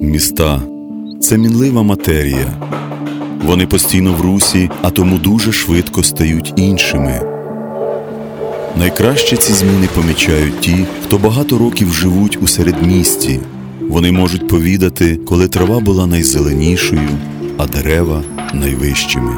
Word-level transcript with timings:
Міста 0.00 0.62
це 1.20 1.38
мінлива 1.38 1.82
матерія. 1.82 2.46
Вони 3.44 3.66
постійно 3.66 4.12
в 4.12 4.20
русі, 4.20 4.70
а 4.82 4.90
тому 4.90 5.18
дуже 5.18 5.52
швидко 5.52 6.02
стають 6.02 6.52
іншими. 6.56 7.20
Найкраще 8.76 9.36
ці 9.36 9.52
зміни 9.52 9.88
помічають 9.94 10.60
ті, 10.60 10.86
хто 11.04 11.18
багато 11.18 11.58
років 11.58 11.92
живуть 11.92 12.38
у 12.42 12.46
середмісті. 12.46 13.40
Вони 13.80 14.12
можуть 14.12 14.48
повідати, 14.48 15.16
коли 15.16 15.48
трава 15.48 15.80
була 15.80 16.06
найзеленішою, 16.06 17.08
а 17.58 17.66
дерева 17.66 18.22
найвищими. 18.54 19.36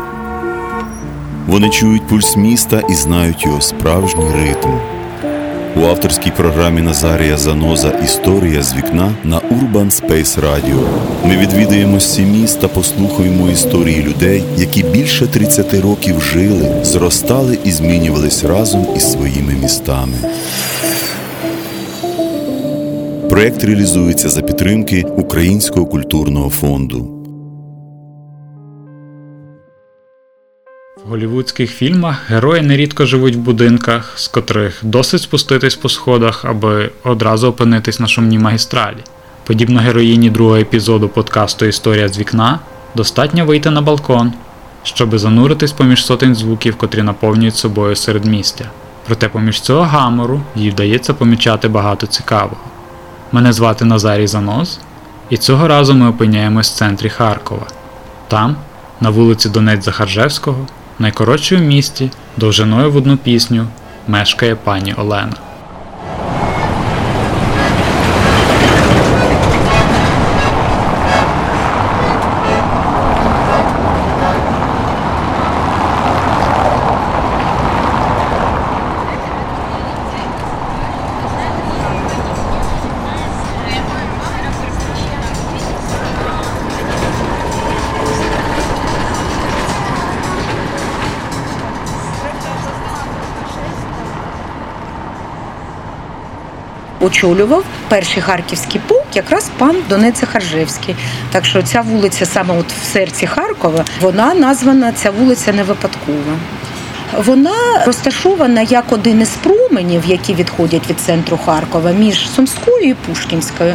Вони 1.46 1.71
чують 1.71 2.09
пульс 2.09 2.37
міста 2.37 2.82
і 2.91 2.95
знають 2.95 3.45
його 3.45 3.61
справжній 3.61 4.30
ритм. 4.32 4.96
У 5.77 5.81
авторській 5.81 6.31
програмі 6.31 6.81
Назарія 6.81 7.37
Заноза 7.37 7.91
Історія 8.05 8.63
з 8.63 8.75
вікна 8.75 9.15
на 9.25 9.39
Urban 9.39 9.91
Space 9.91 10.41
Radio 10.41 10.87
ми 11.25 11.37
відвідаємо 11.37 12.01
сі 12.01 12.23
міст 12.23 12.61
та 12.61 12.69
послухаємо 12.69 13.51
історії 13.51 14.03
людей, 14.03 14.43
які 14.57 14.83
більше 14.83 15.27
30 15.27 15.75
років 15.75 16.20
жили, 16.20 16.77
зростали 16.83 17.59
і 17.65 17.70
змінювались 17.70 18.45
разом 18.45 18.87
із 18.97 19.12
своїми 19.12 19.53
містами. 19.62 20.17
Проєкт 23.31 23.65
реалізується 23.65 24.29
за 24.29 24.43
підтримки 24.43 25.05
Українського 25.17 25.87
культурного 25.87 26.51
фонду. 26.51 27.16
В 31.06 31.09
голівудських 31.09 31.70
фільмах 31.70 32.30
герої 32.30 32.62
нерідко 32.62 33.06
живуть 33.06 33.37
в 33.37 33.38
будинках, 33.38 34.12
з 34.16 34.28
котрих 34.28 34.78
досить 34.83 35.23
спуститись 35.23 35.74
по 35.74 35.88
сходах, 35.88 36.45
аби 36.45 36.91
одразу 37.05 37.48
опинитись 37.48 38.01
на 38.01 38.06
шумній 38.06 38.38
магістралі. 38.38 38.97
Подібно 39.45 39.80
героїні 39.80 40.30
другого 40.30 40.56
епізоду 40.56 41.09
подкасту 41.09 41.66
Історія 41.66 42.09
з 42.09 42.19
вікна 42.19 42.58
достатньо 42.94 43.44
вийти 43.44 43.70
на 43.70 43.83
балкон, 43.83 44.33
щоби 44.83 45.19
зануритись 45.19 45.72
поміж 45.72 46.06
сотень 46.06 46.34
звуків, 46.34 46.77
котрі 46.77 47.03
наповнюють 47.03 47.56
собою 47.56 47.97
середмістя. 47.97 48.64
Проте 49.06 49.28
поміж 49.28 49.61
цього 49.61 49.83
гамору 49.83 50.41
їй 50.56 50.70
вдається 50.70 51.14
помічати 51.14 51.69
багато 51.69 52.06
цікавого. 52.06 52.64
Мене 53.33 53.53
звати 53.53 53.84
Назарій 53.84 54.27
Занос, 54.27 54.81
і 55.31 55.36
цього 55.36 55.69
разу 55.69 55.94
ми 55.94 56.09
опиняємось 56.09 56.70
в 56.70 56.75
центрі 56.75 57.09
Харкова. 57.09 57.66
Там, 58.28 58.56
на 59.00 59.11
вулиці 59.11 59.48
Донець 59.48 59.84
Захаржевського, 59.84 60.66
найкоротшій 60.98 61.56
в 61.56 61.61
місті, 61.61 62.11
довжиною 62.36 62.92
в 62.92 62.97
одну 62.97 63.16
пісню, 63.16 63.66
мешкає 64.08 64.55
пані 64.55 64.94
Олена. 64.94 65.45
Очолював 97.07 97.65
перший 97.89 98.23
харківський 98.23 98.81
полк 98.87 99.07
якраз 99.15 99.51
пан 99.59 99.77
Донець 99.89 100.23
Харжевський. 100.33 100.97
Так 101.33 101.45
що 101.45 101.62
ця 101.62 101.81
вулиця 101.81 102.27
саме 102.27 102.59
от 102.59 102.73
в 102.73 102.85
серці 102.85 103.27
Харкова, 103.27 103.85
вона 104.01 104.35
названа 104.35 104.93
ця 104.93 105.11
вулиця 105.11 105.53
не 105.53 105.62
випадково. 105.62 106.39
Вона 107.25 107.84
розташована 107.87 108.60
як 108.60 108.93
один 108.93 109.21
із 109.21 109.28
променів, 109.28 110.03
які 110.06 110.34
відходять 110.34 110.91
від 110.91 111.00
центру 111.00 111.38
Харкова 111.44 111.91
між 111.91 112.31
Сумською 112.31 112.88
і 112.88 112.94
Пушкінською. 112.94 113.75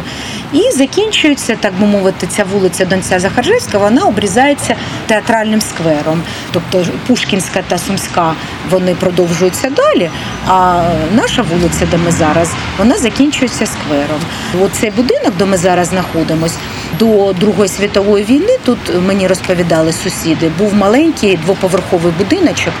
І 0.52 0.70
закінчується, 0.70 1.56
так 1.60 1.72
би 1.80 1.86
мовити, 1.86 2.26
ця 2.26 2.44
вулиця 2.44 2.84
Донця 2.84 3.20
Захаржевська, 3.20 3.78
вона 3.78 4.04
обрізається 4.04 4.76
театральним 5.06 5.60
сквером. 5.60 6.22
Тобто 6.52 6.84
Пушкінська 7.06 7.62
та 7.68 7.78
Сумська 7.78 8.34
вони 8.70 8.94
продовжуються 8.94 9.70
далі. 9.70 10.10
А 10.48 10.82
наша 11.14 11.42
вулиця, 11.42 11.86
де 11.90 11.96
ми 11.96 12.10
зараз, 12.10 12.48
вона 12.78 12.98
закінчується 12.98 13.66
сквером. 13.66 14.20
Оцей 14.60 14.90
будинок, 14.90 15.32
де 15.38 15.44
ми 15.44 15.56
зараз 15.56 15.88
знаходимося, 15.88 16.56
до 16.98 17.32
Другої 17.32 17.68
світової 17.68 18.24
війни 18.24 18.58
тут 18.64 18.78
мені 19.06 19.26
розповідали 19.26 19.92
сусіди, 19.92 20.50
був 20.58 20.74
маленький 20.74 21.36
двоповерховий 21.36 22.12
будиночок, 22.18 22.72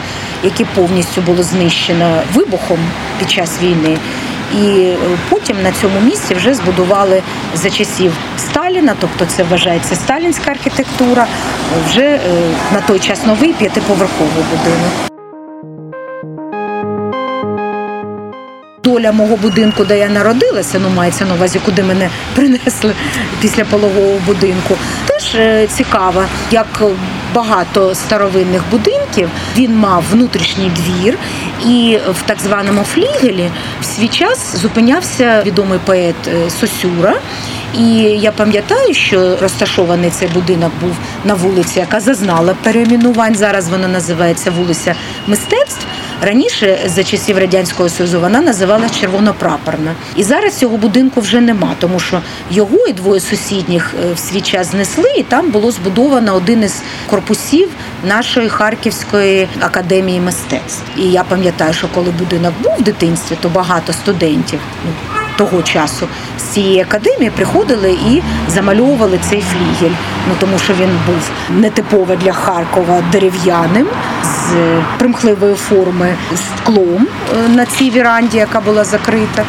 який 0.44 0.66
повністю 0.74 1.20
було 1.20 1.42
знищено 1.42 2.22
вибухом 2.34 2.78
під 3.18 3.30
час 3.30 3.62
війни. 3.62 3.98
І 4.54 4.92
потім 5.30 5.62
на 5.62 5.72
цьому 5.72 6.00
місці 6.00 6.34
вже 6.34 6.54
збудували 6.54 7.22
за 7.54 7.70
часів 7.70 8.12
Сталіна, 8.38 8.94
тобто 9.00 9.24
це 9.24 9.42
вважається 9.42 9.94
сталінська 9.94 10.50
архітектура, 10.50 11.26
вже 11.88 12.04
е, 12.04 12.20
на 12.72 12.80
той 12.80 12.98
час 12.98 13.26
новий 13.26 13.52
п'ятиповерховий 13.52 14.44
будинок. 14.50 14.92
Доля 18.84 19.12
мого 19.12 19.36
будинку, 19.36 19.84
де 19.84 19.98
я 19.98 20.08
народилася, 20.08 20.78
ну 20.78 20.88
мається 20.90 21.24
на 21.24 21.34
увазі, 21.34 21.60
куди 21.64 21.82
мене 21.82 22.10
принесли 22.34 22.94
після 23.40 23.64
пологового 23.64 24.18
будинку, 24.26 24.76
е, 25.34 25.66
цікава, 25.66 26.26
як 26.50 26.82
багато 27.34 27.94
старовинних 27.94 28.62
будинків. 28.70 29.30
Він 29.56 29.76
мав 29.76 30.04
внутрішній 30.12 30.70
двір, 30.70 31.18
і 31.66 31.98
в 32.08 32.22
так 32.22 32.40
званому 32.40 32.82
флігелі 32.82 33.50
в 33.80 33.84
свій 33.84 34.08
час 34.08 34.56
зупинявся 34.56 35.42
відомий 35.46 35.78
поет 35.84 36.28
е, 36.28 36.50
Сосюра. 36.50 37.14
І 37.78 37.94
я 37.98 38.32
пам'ятаю, 38.32 38.94
що 38.94 39.36
розташований 39.36 40.10
цей 40.10 40.28
будинок 40.28 40.72
був 40.80 40.96
на 41.24 41.34
вулиці, 41.34 41.78
яка 41.78 42.00
зазнала 42.00 42.54
перейменувань. 42.62 43.34
Зараз 43.34 43.68
вона 43.68 43.88
називається 43.88 44.50
вулиця 44.50 44.94
мистецтв. 45.26 45.86
Раніше, 46.24 46.78
за 46.86 47.04
часів 47.04 47.38
радянського 47.38 47.88
союзу, 47.88 48.20
вона 48.20 48.40
називалась 48.40 49.00
червонопрапорна. 49.00 49.94
І 50.16 50.22
зараз 50.22 50.58
цього 50.58 50.76
будинку 50.76 51.20
вже 51.20 51.40
нема, 51.40 51.74
тому 51.78 52.00
що 52.00 52.20
його 52.50 52.86
і 52.86 52.92
двоє 52.92 53.20
сусідніх 53.20 53.94
е, 53.94 54.12
в 54.14 54.18
свій 54.18 54.40
час 54.40 54.70
знесли, 54.70 55.10
і 55.18 55.22
там 55.22 55.50
було 55.50 55.70
збудовано 55.70 56.34
один 56.34 56.62
із 56.62 56.82
корпусів 57.10 57.68
нашої 58.04 58.48
Харківської 58.48 59.48
академії 59.60 60.20
мистецтв. 60.20 60.82
І 60.96 61.02
я 61.02 61.24
пам'ятаю, 61.24 61.74
що 61.74 61.88
коли 61.94 62.10
будинок 62.10 62.52
був 62.62 62.72
в 62.78 62.82
дитинстві, 62.82 63.36
то 63.40 63.48
багато 63.48 63.92
студентів. 63.92 64.60
ну, 64.84 64.92
того 65.36 65.62
часу 65.62 66.08
з 66.38 66.42
цієї 66.42 66.80
академії 66.80 67.30
приходили 67.30 67.92
і 67.92 68.22
замальовували 68.48 69.18
цей 69.30 69.40
флігель. 69.40 69.94
Ну 70.28 70.34
тому 70.40 70.58
що 70.58 70.72
він 70.72 70.90
був 71.06 71.30
нетипово 71.50 72.16
для 72.16 72.32
Харкова 72.32 73.02
дерев'яним 73.12 73.86
примхливої 74.98 75.54
форми 75.54 76.14
склом 76.34 77.06
е, 77.34 77.48
на 77.48 77.66
цій 77.66 77.90
віранді, 77.90 78.36
яка 78.36 78.60
була 78.60 78.84
закрита. 78.84 79.44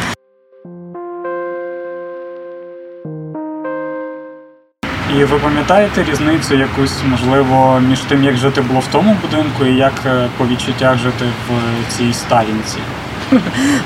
І 5.18 5.24
ви 5.24 5.38
пам'ятаєте 5.38 6.04
різницю 6.04 6.54
якусь, 6.54 7.02
можливо, 7.04 7.80
між 7.88 8.00
тим, 8.00 8.24
як 8.24 8.36
жити 8.36 8.60
було 8.60 8.80
в 8.80 8.86
тому 8.86 9.16
будинку 9.22 9.64
і 9.64 9.76
як 9.76 9.92
е, 10.06 10.28
по 10.38 10.46
відчуттях 10.46 10.98
жити 10.98 11.24
в 11.24 11.52
цій 11.96 12.12
сталінці? 12.12 12.78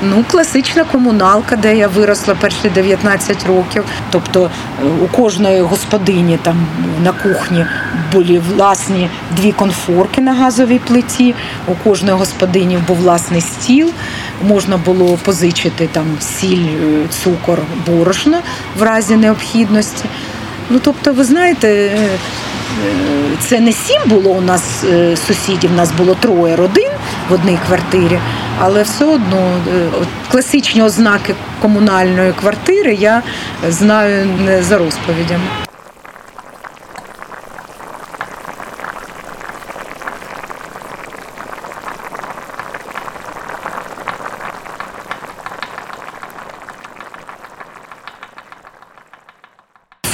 Ну, 0.01 0.23
класична 0.31 0.83
комуналка, 0.83 1.55
де 1.55 1.77
я 1.77 1.87
виросла 1.87 2.35
перші 2.35 2.69
19 2.69 3.47
років. 3.47 3.83
Тобто 4.11 4.43
е, 4.45 4.85
у 5.03 5.07
кожної 5.07 5.61
господині 5.61 6.39
там 6.41 6.67
на 7.03 7.11
кухні 7.11 7.65
були 8.13 8.41
власні 8.55 9.09
дві 9.37 9.51
конфорки 9.51 10.21
на 10.21 10.33
газовій 10.33 10.79
плиті. 10.79 11.35
У 11.67 11.89
кожної 11.89 12.17
господині 12.17 12.77
був 12.87 12.97
власний 12.97 13.41
стіл. 13.41 13.91
Можна 14.47 14.77
було 14.77 15.17
позичити 15.23 15.87
там 15.91 16.05
сіль, 16.19 16.67
е, 16.83 17.07
цукор, 17.23 17.59
борошно 17.87 18.37
в 18.77 18.81
разі 18.81 19.15
необхідності. 19.15 20.05
Ну, 20.69 20.79
тобто, 20.83 21.13
ви 21.13 21.23
знаєте, 21.23 21.67
е, 21.67 22.19
це 23.39 23.59
не 23.59 23.71
сім 23.71 24.01
було 24.05 24.31
у 24.31 24.41
нас 24.41 24.83
сусідів, 25.27 25.71
у 25.73 25.75
нас 25.75 25.91
було 25.91 26.15
троє 26.15 26.55
родин 26.55 26.89
в 27.29 27.33
одній 27.33 27.57
квартирі, 27.67 28.19
але 28.59 28.83
все 28.83 29.05
одно 29.05 29.51
е, 29.67 29.89
класичні 30.31 30.81
ознаки 30.81 31.35
комунальної 31.61 32.33
квартири 32.33 32.93
я 32.93 33.21
знаю 33.69 34.25
не 34.45 34.63
за 34.63 34.77
розповідями. 34.77 35.43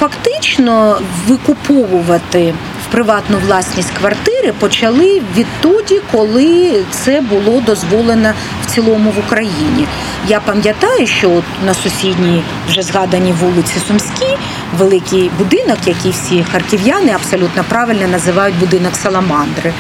Фактично 0.06 0.98
викуповувати 1.28 2.54
в 2.84 2.92
приватну 2.92 3.38
власність 3.38 3.92
квартири 4.00 4.54
почали 4.60 5.22
відтоді, 5.36 6.02
коли 6.12 6.84
це 6.92 7.22
було 7.22 7.62
дозволено 7.62 8.34
в 8.64 8.72
цілому 8.72 9.12
в 9.12 9.20
Україні. 9.20 9.88
Я 10.28 10.40
пам'ятаю, 10.40 11.08
що 11.08 11.32
от 11.32 11.44
на 11.66 11.74
сусідній 11.74 12.44
вже 12.68 12.82
згаданій 12.82 13.32
вулиці 13.32 13.80
Сумській 13.88 14.38
великий 14.78 15.32
будинок, 15.38 15.78
який 15.86 16.12
всі 16.12 16.46
харків'яни 16.52 17.12
абсолютно 17.12 17.64
правильно 17.70 18.08
називають 18.08 18.60
будинок 18.60 18.96
Саламандри. 18.96 19.74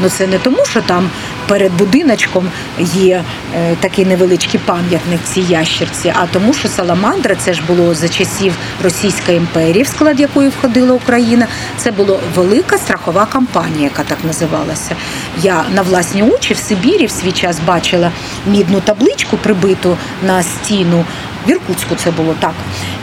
Ну 0.00 0.08
це 0.08 0.26
не 0.26 0.38
тому, 0.38 0.64
що 0.64 0.80
там 0.80 1.10
перед 1.52 1.72
будиночком 1.76 2.48
є 2.78 3.24
е, 3.56 3.76
такий 3.80 4.04
невеличкий 4.04 4.60
пам'ятник 4.64 5.20
цій 5.24 5.40
ящерці, 5.40 6.12
а 6.16 6.26
тому, 6.26 6.54
що 6.54 6.68
Саламандра 6.68 7.34
це 7.34 7.54
ж 7.54 7.62
було 7.68 7.94
за 7.94 8.08
часів 8.08 8.54
Російської 8.82 9.36
імперії, 9.36 9.82
в 9.82 9.86
склад 9.86 10.20
якої 10.20 10.48
входила 10.48 10.92
Україна. 10.92 11.46
Це 11.76 11.90
була 11.90 12.18
велика 12.34 12.78
страхова 12.78 13.26
компанія, 13.26 13.82
яка 13.82 14.02
так 14.02 14.18
називалася. 14.24 14.96
Я 15.42 15.64
на 15.74 15.82
власні 15.82 16.22
очі 16.22 16.54
в 16.54 16.56
Сибірі 16.56 17.06
в 17.06 17.10
свій 17.10 17.32
час 17.32 17.58
бачила 17.66 18.10
мідну 18.46 18.80
табличку, 18.80 19.36
прибиту 19.36 19.96
на 20.26 20.42
стіну. 20.42 21.04
В 21.46 21.50
Іркутську 21.50 21.94
це 21.94 22.10
було 22.10 22.34
так. 22.40 22.54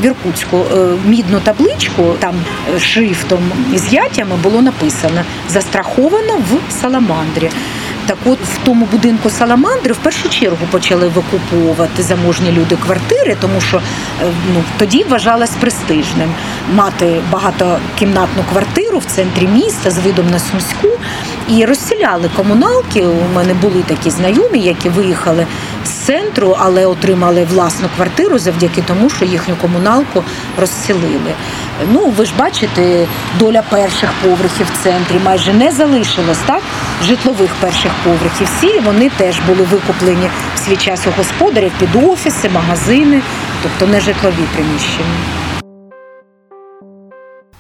В 0.01 0.06
Іркутську 0.06 0.57
е, 0.57 0.88
мідну 1.06 1.40
табличку 1.40 2.16
там 2.19 2.36
е, 2.75 2.80
шрифтом 2.80 3.51
з 3.75 3.94
ятями 3.94 4.36
було 4.44 4.62
написано 4.62 5.24
застраховано 5.50 6.34
в 6.34 6.81
Саламандрі. 6.81 7.50
Так 8.09 8.17
от 8.25 8.39
в 8.39 8.57
тому 8.63 8.88
будинку 8.91 9.29
Саламандри 9.29 9.94
в 9.94 9.97
першу 9.97 10.29
чергу 10.29 10.67
почали 10.71 11.07
викуповувати 11.07 12.03
заможні 12.03 12.51
люди 12.51 12.75
квартири, 12.75 13.38
тому 13.41 13.61
що 13.61 13.77
е, 13.77 13.81
ну, 14.53 14.63
тоді 14.77 15.06
вважалось 15.09 15.51
престижним 15.59 16.29
мати 16.73 17.21
багатокімнатну 17.31 18.44
квартиру 18.51 18.97
в 18.97 19.06
центрі 19.06 19.47
міста 19.47 19.91
з 19.91 19.97
видом 19.97 20.25
на 20.31 20.39
Сумську 20.39 20.88
і 21.50 21.65
розселяли 21.65 22.29
комуналки. 22.35 23.01
У 23.07 23.35
мене 23.35 23.53
були 23.53 23.83
такі 23.88 24.09
знайомі, 24.09 24.59
які 24.59 24.89
виїхали 24.89 25.47
з 25.85 25.89
центру, 25.89 26.55
але 26.59 26.85
отримали 26.85 27.43
власну 27.43 27.87
квартиру 27.95 28.39
завдяки 28.39 28.83
тому, 28.87 29.09
що 29.09 29.25
їхню 29.25 29.55
комуналку 29.55 30.23
розселили. 30.59 31.33
Ну, 31.93 32.13
ви 32.17 32.25
ж 32.25 32.33
бачите, 32.39 33.07
доля 33.39 33.63
перших 33.69 34.09
поверхів 34.23 34.67
в 34.73 34.83
центрі 34.83 35.15
майже 35.25 35.53
не 35.53 35.71
залишилась, 35.71 36.39
так? 36.45 36.61
Житлових 37.03 37.49
перших 37.59 37.91
поверхів. 38.03 38.47
Всі 38.57 38.79
вони 38.79 39.09
теж 39.09 39.39
були 39.47 39.63
викуплені 39.71 40.29
в 40.55 40.59
свій 40.59 40.77
час 40.77 41.07
у 41.07 41.11
господарів 41.17 41.71
під 41.79 42.03
офіси, 42.03 42.49
магазини, 42.49 43.21
тобто 43.63 43.87
не 43.87 43.99
житлові 43.99 44.43
приміщення. 44.55 45.39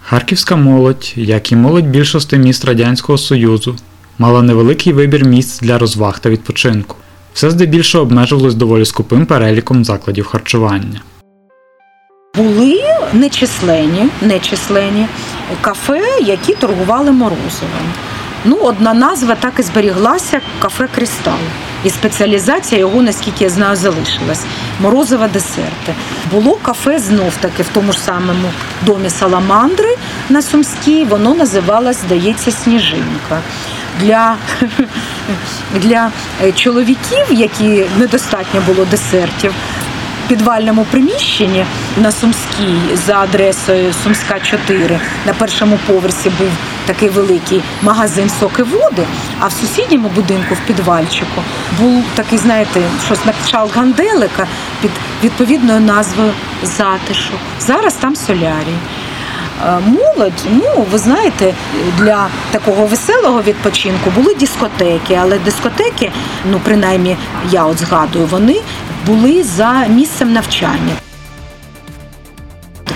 Харківська 0.01 0.55
молодь, 0.55 1.13
як 1.15 1.51
і 1.51 1.55
молодь 1.55 1.87
більшості 1.87 2.37
міст 2.37 2.65
Радянського 2.65 3.17
Союзу, 3.17 3.75
мала 4.19 4.41
невеликий 4.41 4.93
вибір 4.93 5.25
місць 5.25 5.59
для 5.59 5.77
розваг 5.77 6.19
та 6.19 6.29
відпочинку. 6.29 6.95
Все 7.33 7.49
здебільшого 7.49 8.03
обмежувалось 8.03 8.55
доволі 8.55 8.85
скупим 8.85 9.25
переліком 9.25 9.85
закладів 9.85 10.25
харчування. 10.25 11.01
Були 12.35 12.83
нечисленні, 13.13 14.09
нечисленні 14.21 15.05
кафе, 15.61 16.01
які 16.21 16.53
торгували 16.53 17.11
морозивом. 17.11 17.93
Ну, 18.45 18.55
одна 18.55 18.93
назва 18.93 19.35
так 19.35 19.53
і 19.59 19.63
зберіглася 19.63 20.41
кафе 20.59 20.87
Кристал. 20.95 21.39
І 21.83 21.89
спеціалізація 21.89 22.79
його, 22.81 23.01
наскільки 23.01 23.43
я 23.43 23.49
знаю, 23.49 23.75
залишилась. 23.75 24.43
Морозова 24.81 25.27
десерти. 25.27 25.93
Було 26.31 26.55
кафе 26.55 26.99
знов 26.99 27.33
таки 27.39 27.63
в 27.63 27.69
тому 27.73 27.91
ж 27.91 27.99
самому 27.99 28.49
домі 28.85 29.09
Саламандри 29.09 29.95
на 30.29 30.41
Сумській. 30.41 31.05
Воно 31.05 31.33
називалось, 31.35 31.97
здається, 32.05 32.51
Сніжинка. 32.51 33.41
Для, 33.99 34.35
для 35.75 36.11
е, 36.43 36.51
чоловіків, 36.51 37.25
які 37.29 37.85
недостатньо 37.97 38.61
було 38.67 38.85
десертів, 38.85 39.53
підвальному 40.27 40.85
приміщенні 40.91 41.65
на 41.97 42.11
Сумській 42.11 42.79
за 43.07 43.15
адресою 43.19 43.93
Сумська 44.03 44.39
4 44.39 44.99
на 45.25 45.33
першому 45.33 45.79
поверсі 45.87 46.29
був 46.29 46.49
такий 46.85 47.09
великий 47.09 47.61
магазин 47.81 48.29
соки 48.39 48.63
води, 48.63 49.05
а 49.39 49.47
в 49.47 49.51
сусідньому 49.51 50.09
будинку 50.15 50.55
в 50.55 50.67
підвальчику 50.67 51.41
був 51.79 52.03
такий, 52.15 52.37
знаєте, 52.37 52.81
щось 53.05 53.25
на 53.25 53.33
ганделика 53.75 54.47
під 54.81 54.91
відповідною 55.23 55.79
назвою 55.79 56.31
Затишок. 56.63 57.39
Зараз 57.59 57.93
там 57.93 58.15
солярій. 58.15 58.77
Е, 59.67 59.79
Молодь, 59.79 60.45
ну 60.51 60.85
ви 60.91 60.97
знаєте, 60.97 61.53
для 61.97 62.27
такого 62.51 62.85
веселого 62.85 63.41
відпочинку 63.41 64.09
були 64.09 64.33
дискотеки, 64.35 65.19
але 65.21 65.39
дискотеки, 65.39 66.11
ну 66.51 66.59
принаймні 66.63 67.17
я 67.51 67.63
от 67.65 67.77
згадую, 67.79 68.25
вони 68.25 68.55
були 69.05 69.43
за 69.43 69.85
місцем 69.87 70.33
навчання. 70.33 70.93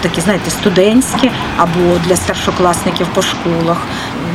Такі, 0.04 0.22
знаєте, 0.22 0.52
студентські 0.52 1.32
або 1.58 2.00
для 2.08 2.16
старшокласників 2.16 3.08
по 3.08 3.22
школах. 3.22 3.78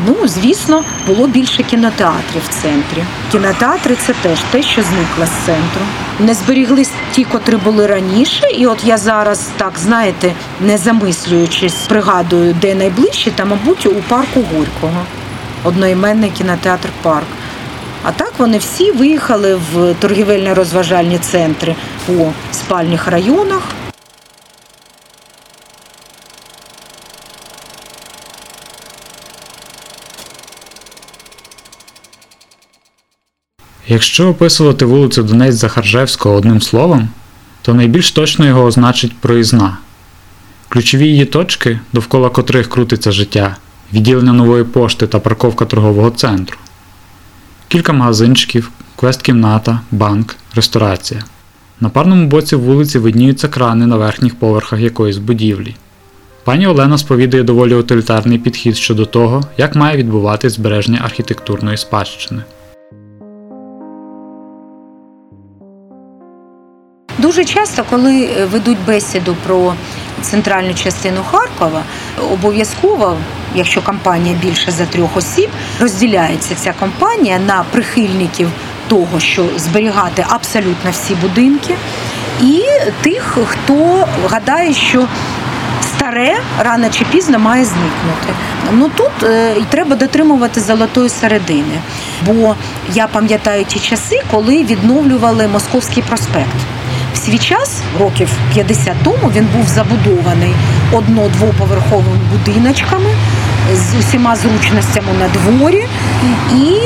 Ну, 0.06 0.28
звісно, 0.28 0.84
було 1.06 1.26
більше 1.26 1.62
кінотеатрів 1.62 2.42
в 2.48 2.62
центрі. 2.62 3.04
Кінотеатри 3.32 3.96
це 4.06 4.14
теж 4.22 4.38
те, 4.50 4.62
що 4.62 4.82
зникло 4.82 5.26
з 5.26 5.46
центру. 5.46 5.80
Не 6.20 6.34
зберіглись 6.34 6.90
ті, 7.12 7.24
котрі 7.24 7.56
були 7.56 7.86
раніше. 7.86 8.46
І 8.50 8.66
от 8.66 8.84
я 8.84 8.98
зараз, 8.98 9.48
так 9.56 9.72
знаєте, 9.78 10.32
не 10.60 10.78
замислюючись, 10.78 11.74
пригадую, 11.74 12.56
де 12.60 12.74
найближче, 12.74 13.30
та, 13.30 13.44
мабуть, 13.44 13.86
у 13.86 13.94
парку 13.94 14.44
Горького. 14.54 15.02
Одноіменний 15.64 16.30
кінотеатр 16.30 16.88
Парк. 17.02 17.26
А 18.02 18.12
так 18.12 18.32
вони 18.38 18.58
всі 18.58 18.92
виїхали 18.92 19.54
в 19.54 19.94
торгівельно-розважальні 20.02 21.18
центри 21.18 21.74
по 22.06 22.32
спальних 22.52 23.08
районах. 23.08 23.62
Якщо 33.90 34.28
описувати 34.28 34.84
вулицю 34.84 35.22
Донець 35.22 35.54
Захаржевського 35.54 36.34
одним 36.34 36.60
словом, 36.60 37.08
то 37.62 37.74
найбільш 37.74 38.12
точно 38.12 38.46
його 38.46 38.64
означить 38.64 39.16
проїзна. 39.16 39.78
Ключові 40.68 41.06
її 41.06 41.24
точки, 41.24 41.80
довкола 41.92 42.30
котрих 42.30 42.68
крутиться 42.68 43.12
життя, 43.12 43.56
відділення 43.92 44.32
нової 44.32 44.64
пошти 44.64 45.06
та 45.06 45.18
парковка 45.18 45.64
торгового 45.64 46.10
центру. 46.10 46.56
Кілька 47.68 47.92
магазинчиків, 47.92 48.70
квест-кімната, 48.96 49.78
банк, 49.90 50.36
ресторація. 50.54 51.24
На 51.80 51.88
парному 51.88 52.26
боці 52.26 52.56
вулиці 52.56 52.98
видніються 52.98 53.48
крани 53.48 53.86
на 53.86 53.96
верхніх 53.96 54.34
поверхах 54.34 54.80
якоїсь 54.80 55.18
будівлі. 55.18 55.76
Пані 56.44 56.66
Олена 56.66 56.98
сповідує 56.98 57.42
доволі 57.42 57.74
утилітарний 57.74 58.38
підхід 58.38 58.76
щодо 58.76 59.06
того, 59.06 59.42
як 59.58 59.74
має 59.74 59.96
відбуватись 59.96 60.52
збереження 60.52 61.00
архітектурної 61.04 61.76
спадщини. 61.76 62.42
Дуже 67.18 67.44
часто, 67.44 67.84
коли 67.90 68.22
е, 68.22 68.44
ведуть 68.44 68.78
бесіду 68.86 69.36
про 69.46 69.74
центральну 70.22 70.74
частину 70.74 71.20
Харкова, 71.30 71.82
обов'язково, 72.32 73.16
якщо 73.54 73.82
компанія 73.82 74.36
більше 74.42 74.70
за 74.70 74.86
трьох 74.86 75.16
осіб, 75.16 75.50
розділяється 75.80 76.54
ця 76.54 76.72
компанія 76.80 77.38
на 77.38 77.64
прихильників 77.70 78.50
того, 78.88 79.20
що 79.20 79.44
зберігати 79.56 80.26
абсолютно 80.28 80.90
всі 80.90 81.14
будинки, 81.14 81.74
і 82.40 82.62
тих, 83.02 83.38
хто 83.46 84.08
гадає, 84.28 84.74
що 84.74 85.06
старе 85.82 86.36
рано 86.58 86.88
чи 86.90 87.04
пізно 87.04 87.38
має 87.38 87.64
зникнути. 87.64 88.32
Ну 88.72 88.90
тут 88.96 89.22
е, 89.22 89.54
треба 89.70 89.96
дотримувати 89.96 90.60
золотої 90.60 91.08
середини. 91.08 91.80
Бо 92.26 92.54
я 92.94 93.06
пам'ятаю 93.06 93.64
ті 93.64 93.78
часи, 93.78 94.20
коли 94.30 94.64
відновлювали 94.64 95.48
Московський 95.48 96.02
проспект. 96.02 96.77
В 97.14 97.16
свій 97.16 97.38
час, 97.38 97.82
років 98.00 98.28
50 98.54 98.94
тому, 99.04 99.32
він 99.36 99.48
був 99.56 99.66
забудований 99.68 100.54
одно-двоповерховими 100.92 102.18
будиночками 102.32 103.10
з 103.74 103.98
усіма 103.98 104.36
зручностями 104.36 105.08
на 105.18 105.28
дворі. 105.28 105.84
І 106.56 106.78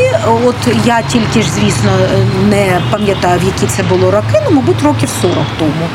от 0.46 0.56
я 0.86 1.02
тільки 1.02 1.42
ж, 1.42 1.48
звісно, 1.50 1.90
не 2.48 2.80
пам'ятаю, 2.90 3.40
в 3.40 3.44
які 3.44 3.66
це 3.66 3.82
було 3.82 4.10
роки, 4.10 4.42
ну, 4.44 4.50
мабуть, 4.50 4.82
років 4.82 5.08
40 5.22 5.36
тому. 5.58 5.88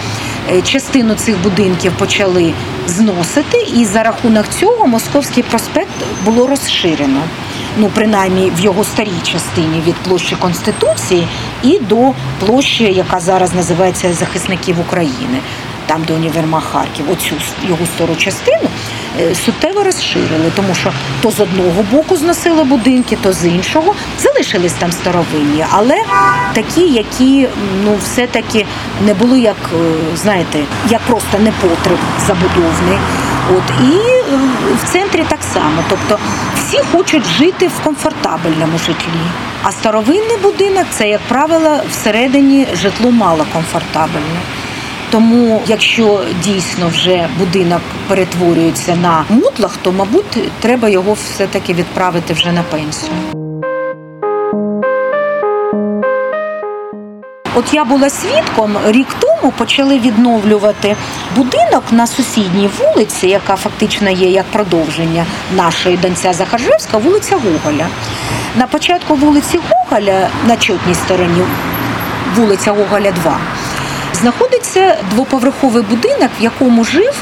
Е, 0.51 0.61
Частину 0.61 1.15
цих 1.15 1.41
будинків 1.43 1.91
почали 1.91 2.53
зносити, 2.87 3.57
і 3.75 3.85
за 3.85 4.03
рахунок 4.03 4.45
цього 4.59 4.87
Московський 4.87 5.43
проспект 5.43 5.93
було 6.25 6.47
розширено. 6.47 7.21
Ну, 7.79 7.89
принаймні 7.95 8.51
в 8.57 8.59
його 8.59 8.83
старій 8.83 9.21
частині 9.23 9.81
від 9.87 9.95
площі 9.95 10.35
Конституції 10.35 11.27
і 11.63 11.79
до 11.79 12.11
площі, 12.45 12.83
яка 12.83 13.19
зараз 13.19 13.53
називається 13.55 14.13
Захисників 14.13 14.79
України. 14.79 15.39
там 15.87 16.03
де 16.07 16.13
універмаг 16.13 16.63
Харків, 16.71 17.11
оцю 17.11 17.35
його 17.69 17.85
стару 17.95 18.15
частину. 18.15 18.69
е, 19.19 19.35
Суттєво 19.35 19.83
розширили, 19.83 20.51
тому 20.55 20.73
що 20.75 20.91
то 21.21 21.31
з 21.31 21.39
одного 21.39 21.83
боку 21.91 22.15
зносили 22.15 22.63
будинки, 22.63 23.17
то 23.21 23.33
з 23.33 23.45
іншого 23.45 23.93
залишились 24.19 24.73
там 24.73 24.91
старовинні, 24.91 25.65
але 25.71 25.95
такі, 26.53 26.81
які 26.81 27.47
ну 27.85 27.95
все-таки 28.03 28.65
не 29.05 29.13
були 29.13 29.39
як 29.39 29.55
е, 29.73 29.77
знаєте, 30.15 30.59
як 30.89 31.01
просто 31.01 31.39
непотреб 31.39 31.97
забудовний. 32.27 32.97
От 33.57 33.63
і 33.93 33.95
е, 33.97 34.37
в 34.83 34.91
центрі 34.91 35.25
так 35.29 35.39
само. 35.53 35.83
Тобто 35.89 36.19
всі 36.67 36.77
хочуть 36.91 37.25
жити 37.25 37.67
в 37.67 37.83
комфортабельному 37.83 38.77
житлі. 38.77 39.21
А 39.63 39.71
старовинний 39.71 40.37
будинок 40.43 40.85
це, 40.91 41.09
як 41.09 41.21
правило, 41.21 41.79
всередині 41.89 42.67
житло 42.73 43.11
мало 43.11 43.45
комфортабельне. 43.53 44.39
Тому, 45.11 45.61
якщо 45.67 46.23
дійсно 46.43 46.87
вже 46.87 47.27
будинок 47.39 47.81
перетворюється 48.07 48.95
на 48.95 49.25
мутлах, 49.29 49.77
то 49.81 49.91
мабуть 49.91 50.59
треба 50.59 50.89
його 50.89 51.13
все-таки 51.13 51.73
відправити 51.73 52.33
вже 52.33 52.51
на 52.51 52.63
пенсію. 52.63 53.11
От 57.55 57.73
я 57.73 57.83
була 57.83 58.09
свідком, 58.09 58.77
рік 58.85 59.07
тому 59.19 59.26
почали 59.57 59.99
відновлювати 59.99 60.95
будинок 61.35 61.83
на 61.91 62.07
сусідній 62.07 62.69
вулиці, 62.79 63.27
яка 63.27 63.55
фактично 63.55 64.09
є 64.09 64.29
як 64.29 64.45
продовження 64.45 65.25
нашої 65.55 65.97
Донця 65.97 66.33
Захаржевська, 66.33 66.97
вулиця 66.97 67.35
Гоголя. 67.35 67.87
На 68.55 68.67
початку 68.67 69.15
вулиці 69.15 69.59
Гоголя, 69.69 70.29
на 70.47 70.57
чотній 70.57 70.95
стороні, 70.95 71.41
вулиця 72.35 72.71
Гоголя 72.71 73.11
2, 73.11 73.37
знаходиться 74.13 74.97
двоповерховий 75.11 75.83
будинок, 75.83 76.29
в 76.39 76.43
якому 76.43 76.83
жив 76.83 77.13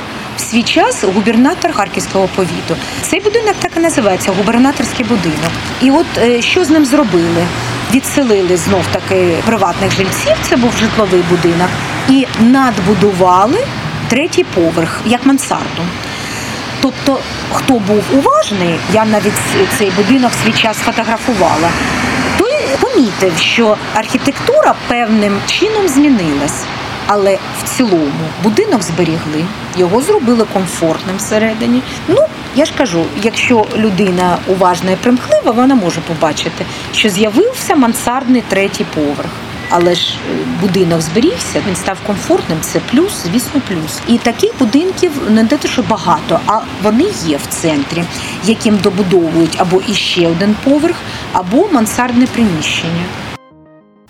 свій 0.45 0.63
час 0.63 1.03
губернатор 1.03 1.73
Харківського 1.73 2.29
повіту. 2.35 2.75
Цей 3.01 3.19
будинок 3.19 3.55
так 3.59 3.71
і 3.77 3.79
називається 3.79 4.31
губернаторський 4.37 5.05
будинок. 5.05 5.51
І 5.81 5.91
от 5.91 6.05
е, 6.17 6.41
що 6.41 6.65
з 6.65 6.69
ним 6.69 6.85
зробили? 6.85 7.45
Відселили 7.93 8.57
знов 8.57 8.83
таки 8.91 9.37
приватних 9.45 9.91
жильців, 9.91 10.33
це 10.49 10.55
був 10.55 10.71
житловий 10.79 11.21
будинок, 11.29 11.69
і 12.09 12.27
надбудували 12.39 13.57
третій 14.07 14.43
поверх, 14.43 15.01
як 15.05 15.25
мансарду. 15.25 15.81
Тобто, 16.81 17.19
хто 17.53 17.73
був 17.73 18.03
уважний, 18.13 18.75
я 18.93 19.05
навіть 19.05 19.33
цей 19.77 19.91
будинок 19.91 20.31
свій 20.43 20.53
час 20.53 20.77
фотографувала, 20.77 21.69
той 22.37 22.53
помітив, 22.79 23.37
що 23.37 23.77
архітектура 23.93 24.75
певним 24.87 25.37
чином 25.45 25.87
змінилась. 25.87 26.63
Але 27.07 27.37
в 27.63 27.77
цілому 27.77 28.11
будинок 28.43 28.83
зберігли, 28.83 29.45
його 29.77 30.01
зробили 30.01 30.45
комфортним 30.53 31.17
всередині. 31.17 31.81
Ну, 32.07 32.17
я 32.55 32.65
ж 32.65 32.71
кажу, 32.77 33.05
якщо 33.23 33.65
людина 33.75 34.37
уважна 34.47 34.91
і 34.91 34.95
примхлива, 34.95 35.51
вона 35.51 35.75
може 35.75 36.01
побачити, 36.01 36.65
що 36.93 37.09
з'явився 37.09 37.75
мансардний 37.75 38.43
третій 38.49 38.85
поверх. 38.95 39.29
Але 39.69 39.95
ж 39.95 40.13
е, 40.13 40.35
будинок 40.61 41.01
зберігся, 41.01 41.61
він 41.67 41.75
став 41.75 41.97
комфортним. 42.07 42.57
Це 42.61 42.79
плюс, 42.91 43.13
звісно, 43.23 43.61
плюс. 43.67 43.99
І 44.07 44.17
таких 44.17 44.51
будинків 44.59 45.11
не 45.29 45.45
те, 45.45 45.67
що 45.67 45.81
багато, 45.81 46.39
а 46.45 46.59
вони 46.83 47.05
є 47.25 47.37
в 47.37 47.45
центрі, 47.49 48.03
яким 48.45 48.77
добудовують 48.77 49.55
або 49.57 49.81
іще 49.87 50.27
один 50.27 50.55
поверх, 50.63 50.95
або 51.33 51.67
мансардне 51.71 52.25
приміщення. 52.27 53.03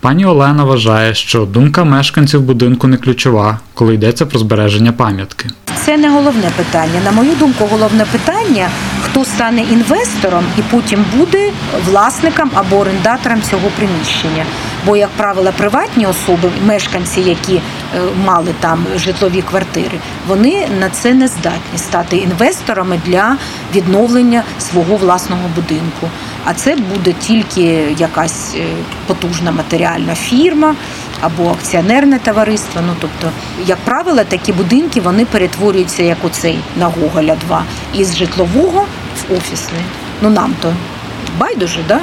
Пані 0.00 0.26
Олена 0.26 0.64
вважає, 0.64 1.14
що 1.14 1.44
думка 1.44 1.84
мешканців 1.84 2.40
будинку 2.42 2.86
не 2.86 2.96
ключова, 2.96 3.58
коли 3.74 3.94
йдеться 3.94 4.26
про 4.26 4.38
збереження 4.38 4.92
пам'ятки. 4.92 5.48
Це 5.84 5.96
не 5.96 6.08
головне 6.10 6.50
питання. 6.56 7.00
На 7.04 7.12
мою 7.12 7.34
думку, 7.34 7.68
головне 7.70 8.04
питання, 8.12 8.68
хто 9.02 9.24
стане 9.24 9.60
інвестором 9.60 10.44
і 10.58 10.62
потім 10.70 11.04
буде 11.16 11.50
власником 11.86 12.50
або 12.54 12.76
орендатором 12.76 13.42
цього 13.42 13.68
приміщення. 13.76 14.44
Бо, 14.86 14.96
як 14.96 15.08
правило, 15.16 15.52
приватні 15.56 16.06
особи, 16.06 16.50
мешканці, 16.66 17.20
які 17.20 17.54
е, 17.54 17.60
мали 18.24 18.54
там 18.60 18.86
житлові 18.96 19.42
квартири, 19.42 19.98
вони 20.28 20.66
на 20.80 20.88
це 20.90 21.14
не 21.14 21.28
здатні 21.28 21.78
стати 21.78 22.16
інвесторами 22.16 23.00
для 23.06 23.36
відновлення 23.74 24.42
свого 24.58 24.96
власного 24.96 25.42
будинку. 25.54 26.10
А 26.48 26.54
це 26.54 26.76
буде 26.76 27.12
тільки 27.12 27.62
якась 27.98 28.54
е, 28.54 28.66
потужна 29.06 29.52
матеріальна 29.52 30.14
фірма 30.14 30.74
або 31.20 31.50
акціонерне 31.50 32.18
товариство. 32.18 32.80
Ну 32.86 32.92
тобто, 33.00 33.30
як 33.66 33.78
правило, 33.78 34.24
такі 34.28 34.52
будинки 34.52 35.00
вони 35.00 35.24
перетворюються 35.24 36.02
як 36.02 36.24
оцей 36.24 36.58
на 36.76 36.86
Гоголя 36.86 37.36
2 37.46 37.64
із 37.94 38.16
житлового 38.16 38.86
в 39.28 39.32
офісний. 39.32 39.82
Ну 40.22 40.30
нам 40.30 40.54
то 40.62 40.72
байдуже, 41.38 41.80
да? 41.88 42.00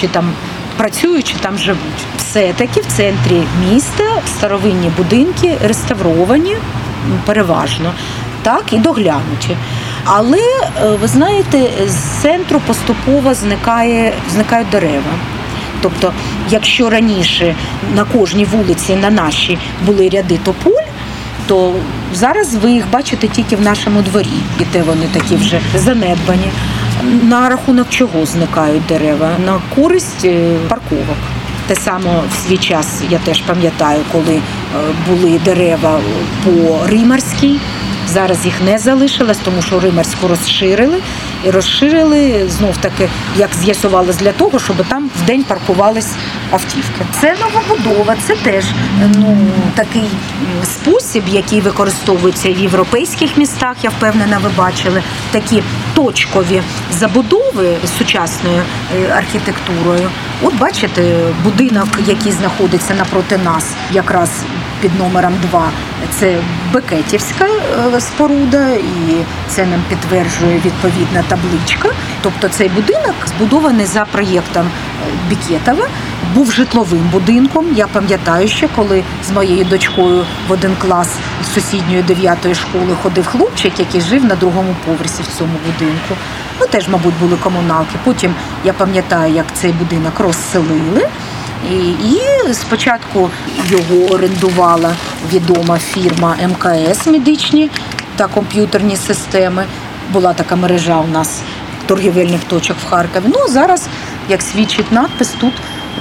чи 0.00 0.08
там 0.08 0.32
працюють, 0.76 1.28
чи 1.28 1.34
там 1.34 1.58
живуть. 1.58 2.06
Все-таки 2.18 2.80
в 2.80 2.86
центрі 2.86 3.42
міста 3.70 4.04
старовинні 4.36 4.90
будинки 4.96 5.58
реставровані 5.62 6.56
переважно, 7.24 7.92
так 8.46 8.72
і 8.72 8.78
доглянуті. 8.78 9.56
Але 10.04 10.38
е, 10.38 10.88
ви 11.00 11.08
знаєте, 11.08 11.70
з 11.86 12.22
центру 12.22 12.60
поступово 12.66 13.34
зникає, 13.34 14.12
зникають 14.32 14.70
дерева. 14.70 15.12
Тобто, 15.80 16.12
якщо 16.50 16.90
раніше 16.90 17.54
на 17.96 18.04
кожній 18.04 18.44
вулиці, 18.44 18.96
на 18.96 19.10
нашій 19.10 19.58
були 19.86 20.08
ряди 20.08 20.38
тополь, 20.44 20.82
то 21.46 21.72
зараз 22.14 22.54
ви 22.54 22.70
їх 22.70 22.84
бачите 22.90 23.28
тільки 23.28 23.56
в 23.56 23.60
нашому 23.60 24.02
дворі, 24.02 24.38
і 24.60 24.64
те 24.64 24.82
вони 24.82 25.06
такі 25.12 25.36
вже 25.36 25.60
занедбані. 25.74 26.50
На 27.22 27.48
рахунок 27.48 27.86
чого 27.90 28.26
зникають 28.26 28.86
дерева? 28.86 29.30
На 29.46 29.58
користь 29.74 30.24
е, 30.24 30.56
парковок. 30.68 31.18
Те 31.66 31.74
саме 31.74 32.10
в 32.30 32.46
свій 32.46 32.58
час 32.58 33.02
я 33.10 33.18
теж 33.18 33.40
пам'ятаю, 33.40 34.00
коли 34.12 34.34
е, 34.34 34.40
були 35.08 35.40
дерева 35.44 36.00
по 36.44 36.86
Римарській. 36.86 37.60
Зараз 38.12 38.44
їх 38.44 38.54
не 38.64 38.78
залишилось, 38.78 39.38
тому 39.44 39.62
що 39.62 39.80
Римарську 39.80 40.28
розширили 40.28 40.98
і 41.44 41.50
розширили 41.50 42.48
знов 42.48 42.76
таки, 42.76 43.08
як 43.36 43.50
з'ясувалось, 43.54 44.16
для 44.16 44.32
того, 44.32 44.58
щоб 44.58 44.76
там 44.88 45.10
в 45.22 45.26
день 45.26 45.44
паркувались 45.44 46.10
автівки. 46.50 47.04
Це 47.20 47.34
новобудова, 47.40 48.16
це 48.26 48.36
теж 48.36 48.64
ну 49.16 49.36
такий 49.74 50.08
спосіб, 50.64 51.22
який 51.28 51.60
використовується 51.60 52.52
в 52.52 52.58
європейських 52.58 53.36
містах. 53.36 53.76
Я 53.82 53.90
впевнена, 53.90 54.38
ви 54.38 54.50
бачили 54.56 55.02
такі 55.30 55.62
точкові 55.96 56.62
забудови 56.90 57.76
з 57.84 57.98
сучасною 57.98 58.62
е, 58.96 59.12
архітектурою. 59.16 60.10
От 60.42 60.54
бачите, 60.58 61.02
будинок, 61.44 61.88
який 62.06 62.32
знаходиться 62.32 62.94
напроти 62.94 63.38
нас, 63.44 63.64
якраз 63.92 64.30
під 64.80 64.98
номером 64.98 65.34
2, 65.50 65.70
це 66.10 66.36
Бекетівська 66.72 67.46
е, 67.94 68.00
споруда, 68.00 68.68
і 68.70 69.24
це 69.48 69.66
нам 69.66 69.80
підтверджує 69.88 70.54
відповідна 70.64 71.24
табличка. 71.28 71.88
Тобто 72.22 72.48
цей 72.48 72.68
будинок 72.68 73.14
збудований 73.26 73.86
за 73.86 74.04
проєктом 74.04 74.66
е, 74.66 74.70
Бікетова, 75.28 75.86
був 76.34 76.52
житловим 76.52 77.08
будинком. 77.12 77.66
Я 77.76 77.86
пам'ятаю 77.86 78.48
ще, 78.48 78.68
коли 78.76 79.02
з 79.28 79.30
моєю 79.30 79.64
дочкою 79.64 80.24
в 80.48 80.52
один 80.52 80.76
клас 80.78 81.08
з 81.44 81.54
сусідньої 81.54 82.02
дев'ятої 82.02 82.54
школи 82.54 82.96
ходив 83.02 83.26
хлопчик, 83.26 83.78
який 83.78 84.00
жив 84.00 84.24
на 84.24 84.34
другому 84.34 84.76
поверсі 84.86 85.22
в 85.22 85.38
цьому 85.38 85.52
будинку. 85.66 85.85
Ну 86.60 86.66
теж, 86.66 86.88
мабуть, 86.88 87.14
були 87.20 87.36
комуналки. 87.36 87.96
Потім 88.04 88.34
я 88.64 88.72
пам'ятаю, 88.72 89.34
як 89.34 89.46
цей 89.54 89.72
будинок 89.72 90.20
розселили. 90.20 91.08
І, 91.70 92.20
спочатку 92.54 93.30
його 93.66 94.14
орендувала 94.14 94.94
відома 95.32 95.78
фірма 95.78 96.36
МКС 96.48 97.06
медичні 97.06 97.70
та 98.16 98.26
комп'ютерні 98.26 98.96
системи. 98.96 99.64
Була 100.12 100.32
така 100.32 100.56
мережа 100.56 100.98
у 100.98 101.06
нас 101.06 101.40
торгівельних 101.86 102.44
точок 102.44 102.76
в 102.86 102.90
Харкові. 102.90 103.24
Ну 103.26 103.48
зараз, 103.48 103.88
як 104.28 104.42
свідчить 104.42 104.92
надпис, 104.92 105.28
тут 105.28 105.52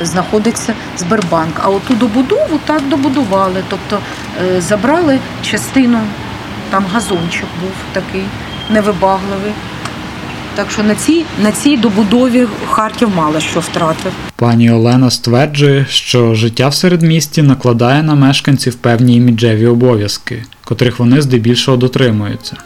знаходиться 0.01 0.73
Сбербанк. 0.97 1.61
А 1.63 1.69
оту 1.69 1.93
добудову 1.93 2.59
так 2.65 2.81
добудували. 2.89 3.63
Тобто 3.69 3.99
е, 4.45 4.61
забрали 4.61 5.19
частину, 5.41 5.99
там 6.69 6.85
газончик 6.93 7.47
був 7.61 7.71
такий 7.93 8.23
невибагливий. 8.69 9.53
Так 10.55 10.71
що 10.71 10.83
на 10.83 10.95
цій, 10.95 11.25
на 11.43 11.51
цій 11.51 11.77
добудові 11.77 12.47
Харків 12.69 13.09
мало 13.15 13.39
що 13.39 13.59
втратив. 13.59 14.11
Пані 14.35 14.71
Олена 14.71 15.11
стверджує, 15.11 15.85
що 15.89 16.35
життя 16.35 16.67
в 16.67 16.73
середмісті 16.73 17.41
накладає 17.41 18.03
на 18.03 18.15
мешканців 18.15 18.75
певні 18.75 19.15
іміджеві 19.15 19.67
обов'язки, 19.67 20.43
котрих 20.63 20.99
вони 20.99 21.21
здебільшого 21.21 21.77
дотримуються. 21.77 22.57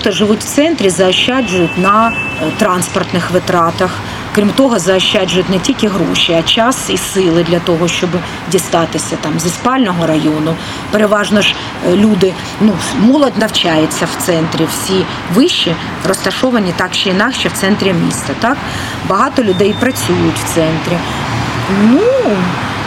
Хто 0.00 0.10
живуть 0.10 0.40
в 0.40 0.44
центрі, 0.44 0.90
заощаджують 0.90 1.78
на 1.78 2.08
е, 2.08 2.12
транспортних 2.58 3.30
витратах. 3.30 3.90
Крім 4.34 4.48
того, 4.50 4.78
заощаджують 4.78 5.50
не 5.50 5.58
тільки 5.58 5.88
гроші, 5.88 6.36
а 6.38 6.42
час 6.42 6.90
і 6.90 6.96
сили 6.96 7.44
для 7.44 7.58
того, 7.58 7.88
щоб 7.88 8.10
дістатися 8.50 9.16
там 9.20 9.40
зі 9.40 9.48
спального 9.48 10.06
району. 10.06 10.56
Переважно 10.90 11.42
ж 11.42 11.54
е, 11.88 11.96
люди, 11.96 12.32
ну 12.60 12.72
молодь 13.00 13.38
навчається 13.38 14.04
в 14.04 14.26
центрі. 14.26 14.66
Всі 14.70 15.04
виші 15.34 15.74
розташовані 16.08 16.72
так 16.76 16.90
чи 16.92 17.10
інакше 17.10 17.48
в 17.48 17.52
центрі 17.52 17.92
міста. 17.92 18.32
Так 18.40 18.56
багато 19.08 19.42
людей 19.42 19.74
працюють 19.80 20.38
в 20.44 20.54
центрі. 20.54 20.98
Ну 21.82 22.00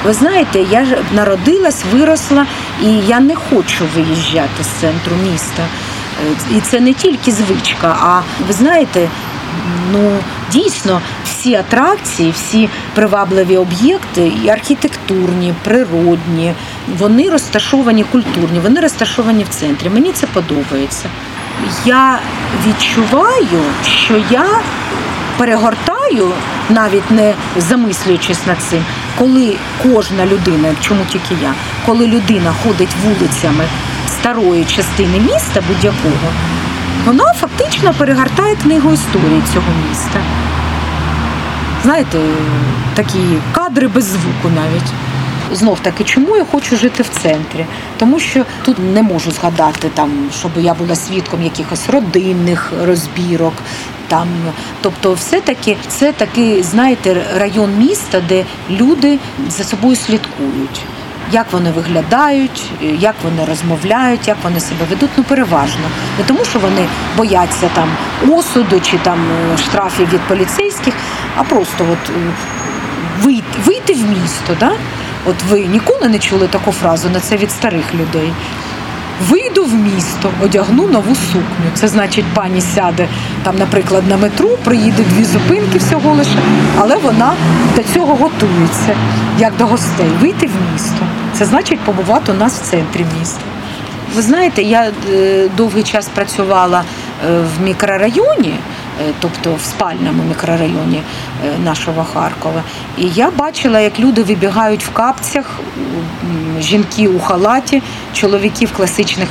ви 0.06 0.14
знаєте, 0.14 0.60
я 0.60 0.86
народилась, 1.12 1.84
виросла, 1.94 2.46
і 2.82 2.88
я 2.88 3.20
не 3.20 3.36
хочу 3.36 3.86
виїжджати 3.96 4.64
з 4.64 4.68
центру 4.68 5.16
міста. 5.32 5.64
І 6.58 6.62
це 6.62 6.80
не 6.80 6.94
тільки 6.94 7.32
звичка, 7.32 7.98
а 8.02 8.22
ви 8.48 8.54
знаєте, 8.54 9.10
ну 9.92 10.18
дійсно 10.52 11.02
всі 11.26 11.56
атракції, 11.56 12.32
всі 12.32 12.70
привабливі 12.96 13.58
об'єкти, 13.58 14.32
і 14.44 14.50
архітектурні, 14.50 15.54
природні, 15.64 16.54
вони 16.98 17.30
розташовані 17.30 18.04
культурні, 18.04 18.60
вони 18.60 18.82
розташовані 18.82 19.44
в 19.44 19.50
центрі. 19.50 19.90
Мені 19.90 20.12
це 20.12 20.28
подобається. 20.28 21.10
Я 21.86 22.20
відчуваю, 22.68 23.64
що 23.86 24.22
я 24.30 24.46
перегортаю, 25.38 26.32
навіть 26.70 27.12
не 27.12 27.34
замислюючись 27.58 28.46
над 28.48 28.58
цим, 28.70 28.86
коли 29.20 29.56
кожна 29.84 30.26
людина, 30.26 30.76
чому 30.82 31.02
тільки 31.12 31.36
я, 31.44 31.54
коли 31.86 32.08
людина 32.08 32.54
ходить 32.64 32.96
вулицями 33.04 33.66
старої 34.20 34.66
частини 34.66 35.20
міста 35.20 35.64
будь-якого, 35.68 36.32
вона 37.06 37.34
фактично 37.34 37.94
перегортає 37.94 38.56
книгу 38.56 38.94
історії 38.94 39.42
цього 39.54 39.68
міста. 39.90 40.20
Знаєте, 41.84 42.18
такі 42.96 43.20
кадри 43.52 43.88
без 43.88 44.04
звуку 44.04 44.50
навіть. 44.56 44.92
Знов 45.52 45.80
таки, 45.80 46.04
чому 46.04 46.38
я 46.38 46.46
хочу 46.46 46.76
жити 46.76 47.04
в 47.04 47.10
центрі? 47.22 47.66
Тому 47.98 48.20
що 48.20 48.46
тут 48.66 48.78
не 48.94 49.04
можу 49.04 49.32
згадати, 49.32 49.90
там, 49.94 50.12
щоб 50.40 50.52
я 50.58 50.74
була 50.74 50.96
свідком 50.96 51.44
якихось 51.44 51.90
родинних 51.90 52.72
розбірок. 52.84 53.54
Там, 54.08 54.28
тобто, 54.82 55.14
все-таки 55.14 55.78
це 55.88 56.12
такий, 56.12 56.64
знаєте, 56.64 57.26
район 57.38 57.78
міста, 57.78 58.22
де 58.30 58.46
люди 58.70 59.20
за 59.50 59.64
собою 59.64 59.96
слідкують. 59.96 60.82
Як 61.34 61.46
вони 61.52 61.72
виглядають, 61.72 62.72
як 62.82 63.16
вони 63.24 63.46
розмовляють, 63.46 64.28
як 64.28 64.38
вони 64.44 64.60
себе 64.60 64.86
ведуть, 64.90 65.10
ну 65.18 65.24
переважно. 65.24 65.82
Не 66.18 66.24
тому, 66.24 66.46
що 66.46 66.60
вони 66.60 66.88
бояться 67.18 67.70
там 67.74 67.90
осуду 68.30 68.80
чи 68.82 68.98
там 68.98 69.20
е, 69.54 69.58
штрафів 69.58 70.14
від 70.14 70.22
поліцейських, 70.22 70.94
а 71.36 71.44
просто 71.44 71.86
от 71.92 72.10
е, 72.10 73.42
вийти 73.66 73.94
в 73.94 74.10
місто. 74.10 74.56
Да? 74.60 74.72
От 75.26 75.36
ви 75.50 75.60
ніколи 75.60 76.08
не 76.08 76.20
чули 76.20 76.48
таку 76.48 76.72
фразу 76.72 77.10
на 77.10 77.20
це 77.20 77.38
від 77.38 77.52
старих 77.52 77.94
людей. 77.94 78.34
Вийду 79.30 79.64
в 79.64 79.74
місто, 79.74 80.30
одягну 80.44 80.88
нову 80.88 81.16
сукню. 81.16 81.70
Це 81.74 81.88
значить, 81.88 82.26
пані 82.34 82.62
сяде 82.62 83.08
там, 83.44 83.56
наприклад, 83.58 84.04
на 84.10 84.18
метро, 84.18 84.50
приїде 84.64 85.04
дві 85.04 85.24
зупинки 85.26 85.78
всього 85.78 86.14
лише, 86.14 86.40
але 86.78 86.98
вона 86.98 87.34
до 87.76 87.84
цього 87.84 88.16
готується, 88.16 88.96
як 89.40 89.58
до 89.58 89.66
гостей. 89.66 90.10
Вийти 90.22 90.48
в 90.48 90.74
місто. 90.74 91.06
Це 91.34 91.46
значить 91.46 91.80
побувати 91.80 92.32
у 92.32 92.36
нас 92.36 92.54
в 92.54 92.62
центрі 92.62 93.06
міста. 93.20 93.42
Ви 94.16 94.22
знаєте, 94.22 94.62
я 94.62 94.92
е, 95.12 95.50
довгий 95.58 95.84
час 95.84 96.08
працювала 96.08 96.84
е, 96.84 97.40
в 97.40 97.64
мікрорайоні, 97.64 98.56
тобто 99.20 99.56
в 99.56 99.62
спальному 99.62 100.24
мікрорайоні 100.24 101.02
е, 101.46 101.60
нашого 101.66 102.06
Харкова. 102.14 102.64
І 102.98 103.08
я 103.08 103.32
бачила, 103.32 103.80
як 103.80 104.00
люди 104.00 104.24
вибігають 104.24 104.86
в 104.86 104.90
капцях, 104.90 105.60
жінки 106.60 107.08
у 107.08 107.20
халаті, 107.20 107.82
чоловіки 108.14 108.66
в 108.66 108.72
класичних 108.72 109.30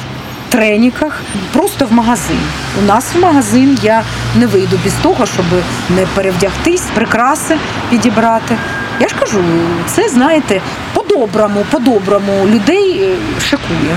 треніках, 0.49 1.23
просто 1.53 1.87
в 1.87 1.93
магазин. 1.93 2.41
У 2.83 2.87
нас 2.87 3.15
в 3.15 3.21
магазин 3.21 3.79
я 3.83 4.03
не 4.37 4.47
вийду 4.47 4.79
без 4.85 4.93
того, 5.03 5.27
щоб 5.27 5.45
не 5.91 6.07
перевдягтись, 6.15 6.83
прикраси 6.95 7.57
підібрати. 7.91 8.57
Я 9.01 9.09
ж 9.09 9.15
кажу, 9.21 9.39
це 9.87 10.09
знаєте, 10.09 10.61
по-доброму, 10.95 11.65
по-доброму 11.71 12.47
людей 12.47 13.03
е, 13.03 13.41
шикує. 13.41 13.97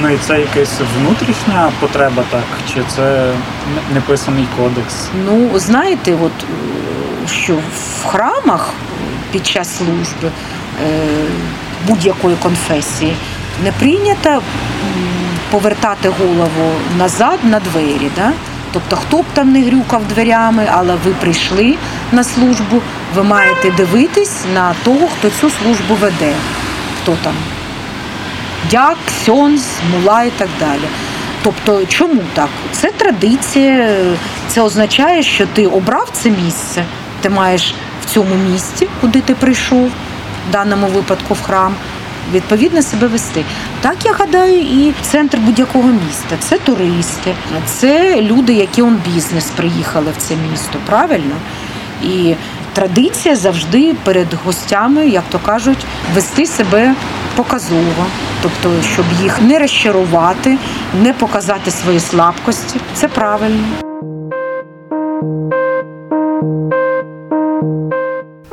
Ну 0.00 0.10
і 0.10 0.16
це 0.18 0.40
якась 0.40 0.80
внутрішня 0.98 1.72
потреба, 1.80 2.22
так? 2.30 2.44
Чи 2.74 2.82
це 2.96 3.32
неписаний 3.94 4.48
кодекс? 4.56 5.08
Ну, 5.24 5.58
знаєте, 5.58 6.14
от 6.22 6.32
е, 6.42 7.28
що 7.28 7.54
в 7.54 8.06
храмах 8.06 8.70
під 9.32 9.46
час 9.46 9.76
служби 9.76 10.28
е, 10.28 10.98
будь-якої 11.86 12.36
конфесії 12.36 13.16
не 13.64 13.72
прийнято 13.72 14.42
повертати 15.50 16.08
голову 16.08 16.72
назад 16.98 17.38
на 17.42 17.60
двері. 17.60 18.10
Да? 18.16 18.32
Тобто, 18.72 18.96
хто 18.96 19.16
б 19.22 19.24
там 19.34 19.52
не 19.52 19.62
грюкав 19.62 20.04
дверями, 20.08 20.68
але 20.72 20.94
ви 21.04 21.10
прийшли 21.20 21.74
на 22.12 22.24
службу, 22.24 22.82
ви 23.14 23.22
маєте 23.22 23.70
дивитись 23.70 24.44
на 24.54 24.74
того, 24.84 25.08
хто 25.18 25.30
цю 25.40 25.50
службу 25.50 25.94
веде. 25.94 26.32
Хто 27.02 27.16
там? 27.22 27.34
Дяк, 28.70 28.96
сьонз, 29.24 29.62
мула 29.92 30.22
і 30.22 30.30
так 30.30 30.48
далі. 30.60 30.88
Тобто, 31.42 31.86
чому 31.86 32.22
так? 32.34 32.48
Це 32.72 32.90
традиція, 32.90 33.96
це 34.48 34.60
означає, 34.60 35.22
що 35.22 35.46
ти 35.46 35.66
обрав 35.66 36.08
це 36.12 36.30
місце, 36.30 36.84
ти 37.20 37.30
маєш 37.30 37.74
в 38.02 38.10
цьому 38.14 38.34
місці, 38.34 38.88
куди 39.00 39.20
ти 39.20 39.34
прийшов, 39.34 39.90
в 40.48 40.52
даному 40.52 40.86
випадку 40.86 41.34
в 41.34 41.42
храм, 41.42 41.74
відповідно 42.32 42.82
себе 42.82 43.06
вести. 43.06 43.44
Так 43.80 43.96
я 44.04 44.12
гадаю, 44.12 44.60
і 44.60 44.92
центр 45.02 45.38
будь-якого 45.38 45.88
міста. 45.88 46.36
Це 46.38 46.58
туристи, 46.58 47.34
це 47.66 48.22
люди, 48.22 48.52
які 48.52 48.82
он 48.82 48.98
бізнес 49.14 49.50
приїхали 49.56 50.10
в 50.18 50.22
це 50.22 50.34
місто, 50.50 50.78
правильно? 50.86 51.34
І 52.02 52.34
традиція 52.74 53.36
завжди 53.36 53.94
перед 54.04 54.34
гостями, 54.44 55.08
як 55.08 55.24
то 55.30 55.38
кажуть, 55.38 55.86
вести 56.14 56.46
себе 56.46 56.94
показово, 57.36 58.06
тобто, 58.42 58.82
щоб 58.92 59.04
їх 59.22 59.42
не 59.42 59.58
розчарувати, 59.58 60.58
не 61.02 61.12
показати 61.12 61.70
свої 61.70 62.00
слабкості. 62.00 62.80
Це 62.94 63.08
правильно. 63.08 63.64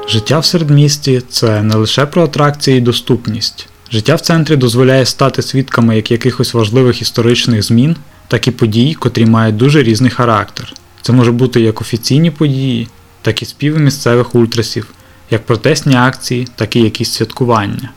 Життя 0.08 0.40
в 0.40 0.46
середмісті 0.46 1.22
це 1.30 1.64
не 1.64 1.76
лише 1.76 2.06
про 2.06 2.24
атракції 2.24 2.78
і 2.78 2.82
доступність. 2.82 3.68
Життя 3.92 4.16
в 4.16 4.22
центрі 4.22 4.56
дозволяє 4.56 5.06
стати 5.06 5.42
свідками 5.42 5.96
як 5.96 6.12
якихось 6.12 6.54
важливих 6.54 7.02
історичних 7.02 7.64
змін, 7.64 7.96
так 8.28 8.48
і 8.48 8.52
подій, 8.52 8.94
котрі 8.94 9.26
мають 9.26 9.58
дуже 9.58 9.84
різний 9.84 10.12
характер. 10.12 10.74
Це 11.02 11.14
може 11.14 11.32
бути 11.32 11.62
як 11.62 11.82
офіційні 11.82 12.32
події, 12.32 12.88
так 13.22 13.42
і 13.42 13.46
співи 13.46 13.80
місцевих 13.80 14.36
ультрасів, 14.36 14.94
як 15.30 15.46
протестні 15.46 15.96
акції, 15.96 16.48
так 16.56 16.76
і 16.76 16.82
якісь 16.82 17.14
святкування. 17.14 17.90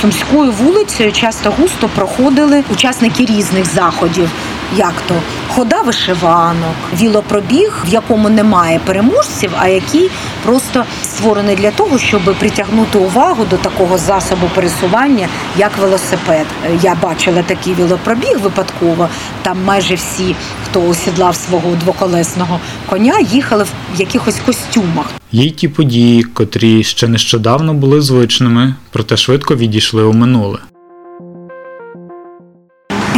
Сумською 0.00 0.52
вулицею 0.52 1.12
часто 1.12 1.50
густо 1.50 1.88
проходили 1.88 2.64
учасники 2.72 3.24
різних 3.24 3.64
заходів, 3.64 4.30
як 4.76 4.94
то 5.08 5.14
хода 5.48 5.82
вишиванок, 5.82 6.76
вілопробіг, 7.00 7.84
в 7.84 7.88
якому 7.88 8.28
немає 8.28 8.80
переможців, 8.84 9.50
а 9.58 9.68
який 9.68 10.10
просто 10.44 10.84
створений 11.04 11.56
для 11.56 11.70
того, 11.70 11.98
щоб 11.98 12.22
притягнути 12.38 12.98
увагу 12.98 13.44
до 13.50 13.56
такого 13.56 13.98
засобу 13.98 14.50
пересування, 14.54 15.28
як 15.58 15.78
велосипед. 15.78 16.46
Я 16.82 16.96
бачила 17.02 17.42
такий 17.42 17.74
вілопробіг 17.74 18.38
випадково. 18.42 19.08
Там 19.42 19.64
майже 19.64 19.94
всі, 19.94 20.36
хто 20.64 20.88
осідлав 20.88 21.36
свого 21.36 21.76
двоколесного 21.76 22.60
коня, 22.86 23.14
їхали 23.32 23.64
в 23.64 24.00
якихось 24.00 24.40
костюмах. 24.46 25.06
Є 25.32 25.50
ті 25.50 25.68
події, 25.68 26.22
котрі 26.22 26.84
ще 26.84 27.08
нещодавно 27.08 27.74
були 27.74 28.00
звичними, 28.00 28.74
проте 28.90 29.16
швидко 29.16 29.56
відійшли 29.56 30.02
у 30.02 30.12
минуле. 30.12 30.58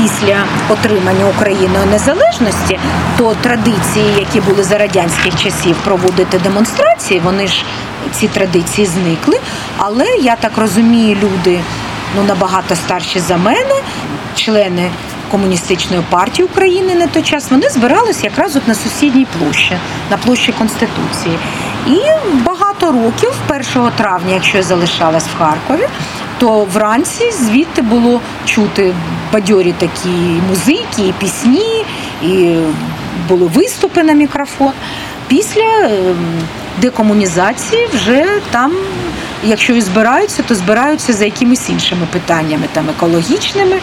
Після 0.05 0.45
отримання 0.69 1.27
Україною 1.27 1.87
незалежності, 1.87 2.79
то 3.19 3.35
традиції, 3.35 4.15
які 4.19 4.41
були 4.41 4.63
за 4.63 4.79
радянських 4.79 5.37
часів 5.37 5.77
проводити 5.85 6.39
демонстрації, 6.39 7.21
вони 7.21 7.47
ж 7.47 7.65
ці 8.13 8.29
традиції 8.29 8.87
зникли. 8.87 9.41
Але 9.77 10.07
я 10.21 10.37
так 10.37 10.59
розумію, 10.59 11.17
люди 11.23 11.61
ну 12.17 12.23
набагато 12.23 12.77
старші 12.77 13.21
за 13.21 13.37
мене, 13.37 13.75
члени. 14.37 14.91
Комуністичної 15.31 16.03
партії 16.11 16.47
України 16.47 16.95
на 16.95 17.07
той 17.07 17.23
час 17.23 17.51
вони 17.51 17.69
збиралися 17.69 18.21
якраз 18.27 18.57
от 18.57 18.69
на 18.69 18.75
сусідній 18.75 19.27
площі, 19.39 19.77
на 20.11 20.17
площі 20.17 20.53
Конституції. 20.53 21.39
І 21.87 22.01
багато 22.45 22.93
років, 22.93 23.33
1 23.49 23.91
травня, 23.97 24.35
якщо 24.35 24.57
я 24.57 24.63
залишалась 24.63 25.25
в 25.25 25.39
Харкові, 25.39 25.89
то 26.45 26.67
вранці 26.75 27.33
звідти 27.33 27.83
було 27.83 28.21
чути 28.47 28.95
бадьорі 29.33 29.75
такі 29.79 30.09
музики, 30.49 31.09
і 31.09 31.13
пісні, 31.19 31.85
і 32.23 32.57
були 33.29 33.47
виступи 33.47 34.03
на 34.03 34.13
мікрофон. 34.13 34.73
Після 35.29 35.63
ем, 35.83 36.17
декомунізації 36.81 37.89
вже 37.95 38.27
там, 38.51 38.73
якщо 39.45 39.75
і 39.75 39.81
збираються, 39.81 40.43
то 40.43 40.55
збираються 40.55 41.13
за 41.13 41.25
якимись 41.25 41.71
іншими 41.71 42.07
питаннями, 42.13 42.65
там 42.73 42.91
екологічними, 42.91 43.77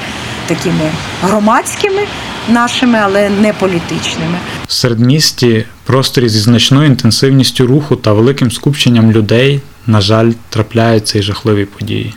такими 0.48 0.92
громадськими 1.24 2.02
нашими, 2.50 3.00
але 3.02 3.30
не 3.30 3.54
політичними. 3.54 4.38
В 4.68 4.74
середмісті 4.74 5.66
просторі 5.86 6.30
зі 6.30 6.40
значною 6.40 6.88
інтенсивністю 6.88 7.68
руху 7.68 7.96
та 7.96 8.14
великим 8.14 8.52
скупченням 8.52 9.12
людей, 9.12 9.62
на 9.88 10.02
жаль, 10.02 10.32
трапляються 10.50 11.20
і 11.20 11.22
жахливі 11.22 11.66
події. 11.66 12.14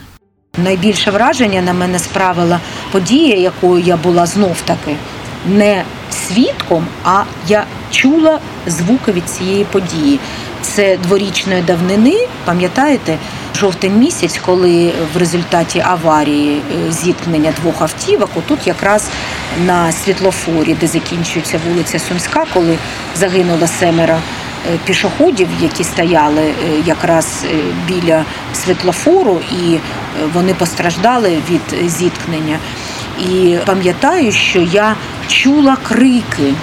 Найбільше 0.58 1.10
враження 1.10 1.62
на 1.62 1.72
мене 1.72 1.98
справила 1.98 2.60
подія, 2.92 3.36
якою 3.36 3.84
я 3.84 3.96
була 3.96 4.26
знов 4.26 4.60
таки 4.64 4.96
не 5.46 5.82
свідком, 6.10 6.86
а 7.04 7.22
я 7.48 7.64
чула 7.90 8.38
звуки 8.66 9.12
від 9.12 9.30
цієї 9.30 9.64
події. 9.64 10.20
Це 10.62 10.96
дворічної 10.96 11.62
давнини, 11.62 12.26
пам'ятаєте, 12.44 13.18
жовтень 13.56 13.98
місяць, 13.98 14.40
коли 14.46 14.92
в 15.14 15.16
результаті 15.16 15.80
аварії 15.86 16.58
е, 16.58 16.92
зіткнення 16.92 17.52
двох 17.62 17.82
автівок, 17.82 18.30
отут 18.36 18.66
якраз 18.66 19.08
на 19.66 19.92
світлофорі, 19.92 20.76
де 20.80 20.86
закінчується 20.86 21.60
вулиця 21.68 21.98
Сумська, 21.98 22.44
коли 22.54 22.78
загинуло 23.16 23.66
семеро 23.66 24.16
пішоходів, 24.84 25.48
які 25.60 25.84
стояли 25.84 26.42
е, 26.42 26.54
якраз 26.86 27.44
е, 27.44 27.56
біля 27.88 28.24
світлофору, 28.54 29.40
і 29.52 29.74
е, 29.74 29.80
вони 30.34 30.54
постраждали 30.54 31.38
від 31.50 31.90
зіткнення. 31.90 32.58
І 33.18 33.58
пам'ятаю, 33.66 34.32
що 34.32 34.60
я 34.60 34.94
чула 35.28 35.76
крики. 35.82 36.54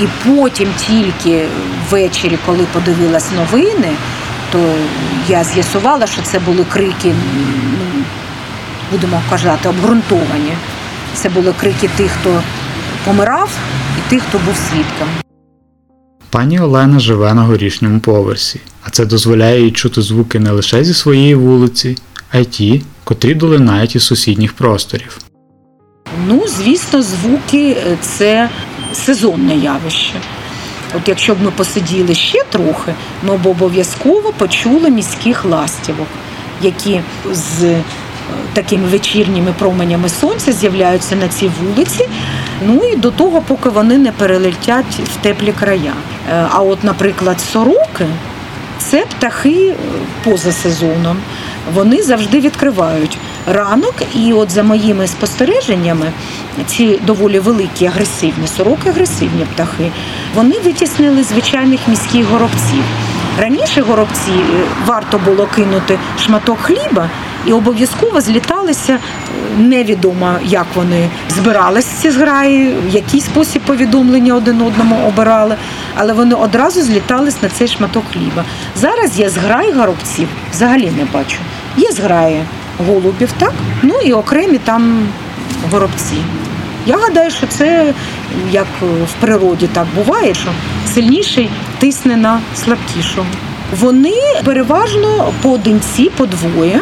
І 0.00 0.06
потім 0.26 0.68
тільки 0.86 1.46
ввечері, 1.90 2.38
коли 2.46 2.66
подивилась 2.72 3.30
новини, 3.30 3.88
то 4.52 4.74
я 5.28 5.44
з'ясувала, 5.44 6.06
що 6.06 6.22
це 6.22 6.38
були 6.38 6.64
крики, 6.64 7.14
будемо 8.90 9.22
казати, 9.30 9.68
обґрунтовані. 9.68 10.52
Це 11.14 11.28
були 11.28 11.54
крики 11.60 11.88
тих, 11.96 12.12
хто 12.20 12.42
помирав, 13.04 13.50
і 13.98 14.10
тих, 14.10 14.22
хто 14.22 14.38
був 14.38 14.56
свідком. 14.70 15.08
Пані 16.32 16.60
Олена 16.60 16.98
живе 16.98 17.34
на 17.34 17.42
горішньому 17.42 18.00
поверсі, 18.00 18.60
а 18.82 18.90
це 18.90 19.06
дозволяє 19.06 19.64
їй 19.64 19.70
чути 19.70 20.02
звуки 20.02 20.38
не 20.38 20.50
лише 20.50 20.84
зі 20.84 20.94
своєї 20.94 21.34
вулиці, 21.34 21.96
а 22.30 22.38
й 22.38 22.44
ті, 22.44 22.82
котрі 23.04 23.34
долинають 23.34 23.96
із 23.96 24.02
сусідніх 24.04 24.52
просторів. 24.52 25.18
Ну, 26.28 26.44
звісно, 26.48 27.02
звуки 27.02 27.70
е, 27.70 27.98
це 28.00 28.50
сезонне 28.92 29.56
явище. 29.56 30.14
От 30.96 31.08
якщо 31.08 31.34
б 31.34 31.42
ми 31.42 31.50
посиділи 31.50 32.14
ще 32.14 32.44
трохи, 32.50 32.94
ми 33.22 33.36
б 33.36 33.46
обов'язково 33.46 34.32
почули 34.32 34.90
міських 34.90 35.44
ластівок, 35.44 36.08
які 36.62 37.00
з 37.32 37.76
такими 38.52 38.88
вечірніми 38.88 39.54
променями 39.58 40.08
сонця 40.08 40.52
з'являються 40.52 41.16
на 41.16 41.28
цій 41.28 41.50
вулиці. 41.62 42.08
Ну 42.66 42.80
і 42.92 42.96
до 42.96 43.10
того, 43.10 43.42
поки 43.46 43.68
вони 43.68 43.98
не 43.98 44.12
перелетять 44.12 45.00
в 45.14 45.16
теплі 45.22 45.52
края. 45.60 45.92
Е, 46.30 46.46
А 46.50 46.62
от, 46.62 46.84
наприклад, 46.84 47.40
сороки 47.52 48.06
це 48.78 49.04
птахи 49.04 49.68
е, 49.68 49.74
поза 50.24 50.52
сезоном. 50.52 51.16
Вони 51.74 52.02
завжди 52.02 52.40
відкривають 52.40 53.18
ранок, 53.46 53.94
і 54.14 54.32
от 54.32 54.50
за 54.50 54.62
моїми 54.62 55.06
спостереженнями, 55.06 56.12
ці 56.66 56.98
доволі 57.06 57.38
великі 57.38 57.86
агресивні 57.86 58.46
сороки, 58.56 58.88
агресивні 58.88 59.44
птахи, 59.54 59.90
вони 60.34 60.54
витіснили 60.64 61.22
звичайних 61.22 61.80
міських 61.88 62.26
горобців. 62.26 62.84
Раніше 63.40 63.80
горобці 63.82 64.30
е, 64.30 64.64
варто 64.86 65.18
було 65.18 65.46
кинути 65.46 65.98
шматок 66.18 66.58
хліба 66.60 67.08
і 67.46 67.52
обов'язково 67.52 68.20
зліталися. 68.20 68.92
е, 68.92 68.98
Невідомо, 69.58 70.32
як 70.44 70.66
вони 70.74 71.08
збирались 71.28 71.84
ці 71.84 72.10
зграї, 72.10 72.74
в 72.90 72.94
який 72.94 73.20
спосіб 73.20 73.62
повідомлення 73.62 74.34
один 74.34 74.60
одному 74.62 75.06
обирали, 75.08 75.56
але 75.96 76.12
вони 76.12 76.34
одразу 76.34 76.82
злітались 76.82 77.42
на 77.42 77.48
цей 77.48 77.68
шматок 77.68 78.04
хліба. 78.12 78.44
Зараз 78.76 79.18
я 79.18 79.30
зграї 79.30 79.72
горобців 79.72 80.28
взагалі 80.52 80.90
не 80.98 81.04
бачу. 81.12 81.36
Є 81.76 81.92
зграї 81.92 82.42
голубів, 82.86 83.28
так? 83.38 83.52
Ну 83.82 83.94
і 84.04 84.12
окремі 84.12 84.58
там 84.58 85.06
горобці. 85.70 86.14
Я 86.86 86.96
гадаю, 86.98 87.30
що 87.30 87.46
це 87.46 87.92
як 88.50 88.66
в 88.82 89.20
природі 89.20 89.68
так 89.72 89.86
буває, 89.94 90.34
що 90.34 90.48
сильніший 90.94 91.50
тисне 91.82 92.16
на 92.16 92.40
слабкішого. 92.64 93.26
Вони 93.80 94.14
переважно 94.44 95.32
поодинці, 95.42 96.10
по 96.16 96.26
двоє. 96.26 96.80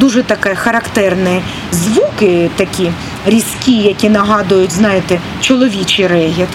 Дуже 0.00 0.22
таке 0.22 0.54
характерні 0.54 1.42
звуки, 1.72 2.50
такі 2.56 2.90
різкі, 3.26 3.72
які 3.72 4.08
нагадують, 4.08 4.72
знаєте, 4.72 5.20
чоловічий 5.40 6.06
регіт. 6.06 6.48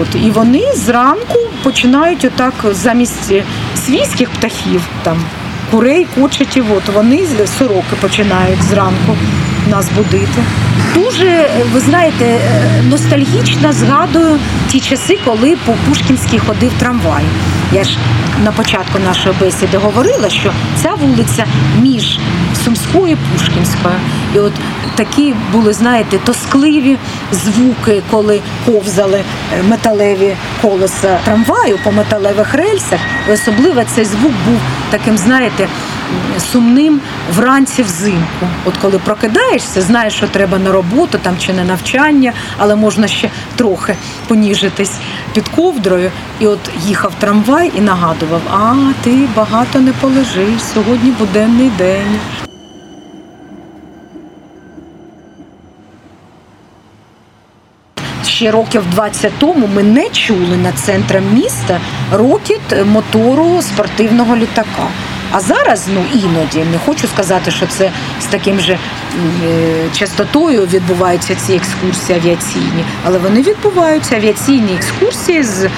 От 0.00 0.08
і 0.26 0.30
вони 0.30 0.62
зранку 0.74 1.38
починають 1.62 2.24
отак 2.24 2.54
замість 2.70 3.32
свійських 3.86 4.30
птахів, 4.30 4.82
там 5.02 5.18
курей, 5.70 6.06
кочетів, 6.14 6.64
от 6.76 6.94
вони 6.94 7.26
сороки 7.58 7.96
починають 8.00 8.62
зранку 8.62 9.16
нас 9.66 9.86
будити. 9.96 10.42
Дуже, 10.94 11.50
ви 11.72 11.80
знаєте, 11.80 12.24
е, 12.24 12.40
ностальгічно 12.90 13.72
згадую 13.72 14.38
ті 14.68 14.80
часи, 14.80 15.18
коли 15.24 15.56
по 15.66 15.72
Пушкінській 15.72 16.38
ходив 16.38 16.72
трамвай. 16.78 17.24
Я 17.72 17.84
ж 17.84 17.98
на 18.44 18.52
початку 18.52 18.98
нашої 18.98 19.34
бесіди 19.40 19.76
говорила, 19.76 20.30
що 20.30 20.52
ця 20.82 20.94
вулиця 20.94 21.44
між 21.80 22.18
Сумською 22.64 23.12
і 23.12 23.16
Пушкінською. 23.16 23.94
І 24.34 24.38
от 24.38 24.52
такі 24.94 25.34
були, 25.52 25.72
знаєте, 25.72 26.18
тоскливі 26.18 26.96
звуки, 27.32 28.02
коли 28.10 28.40
ковзали 28.66 29.18
е, 29.18 29.62
металеві 29.62 30.36
колеса 30.62 31.18
трамваю 31.24 31.78
по 31.84 31.92
металевих 31.92 32.54
рельсах. 32.54 33.00
І 33.28 33.32
особливо 33.32 33.82
цей 33.94 34.04
звук 34.04 34.32
був 34.46 34.60
таким, 34.90 35.18
знаєте, 35.18 35.68
сумним 36.52 37.00
вранці 37.34 37.82
взимку. 37.82 38.46
От 38.64 38.76
коли 38.76 38.98
прокидаєшся, 38.98 39.82
знаєш, 39.82 40.14
що 40.14 40.28
треба 40.28 40.58
на 40.58 40.72
роботу 40.72 41.18
там 41.22 41.38
чи 41.38 41.52
на 41.52 41.64
навчання, 41.64 42.32
але 42.56 42.76
можна 42.76 43.08
ще 43.08 43.30
трохи 43.56 43.94
поніжитись 44.28 44.92
під 45.32 45.48
ковдрою. 45.48 46.10
І 46.40 46.46
от 46.46 46.70
їхав 46.86 47.14
трамвай 47.18 47.72
і 47.76 47.80
нагадував: 47.80 48.40
а 48.50 48.74
ти 49.02 49.28
багато 49.36 49.80
не 49.80 49.92
полежиш, 49.92 50.62
сьогодні 50.74 51.10
буденний 51.10 51.70
день. 51.78 52.18
Ще 58.24 58.50
років 58.50 58.82
20 58.90 59.32
тому 59.38 59.68
ми 59.74 59.82
не 59.82 60.08
чули 60.08 60.56
над 60.56 60.78
центром 60.78 61.24
міста 61.34 61.80
рокіт 62.12 62.86
мотору 62.86 63.62
спортивного 63.62 64.36
літака. 64.36 64.88
А 65.32 65.40
зараз, 65.40 65.88
ну 65.94 66.04
іноді, 66.14 66.58
не 66.58 66.78
хочу 66.86 67.06
сказати, 67.06 67.50
що 67.50 67.66
це 67.66 67.90
з 68.20 68.24
таким 68.24 68.60
же 68.60 68.72
е, 68.72 68.78
частотою 69.92 70.66
відбуваються 70.66 71.34
ці 71.34 71.54
екскурсії 71.54 72.18
авіаційні, 72.18 72.84
але 73.04 73.18
вони 73.18 73.42
відбуваються 73.42 74.16
авіаційні 74.16 74.74
екскурсії 74.74 75.42
з 75.42 75.68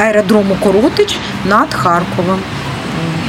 аеродрому 0.00 0.56
Коротич 0.62 1.18
над 1.44 1.74
Харковом. 1.74 2.40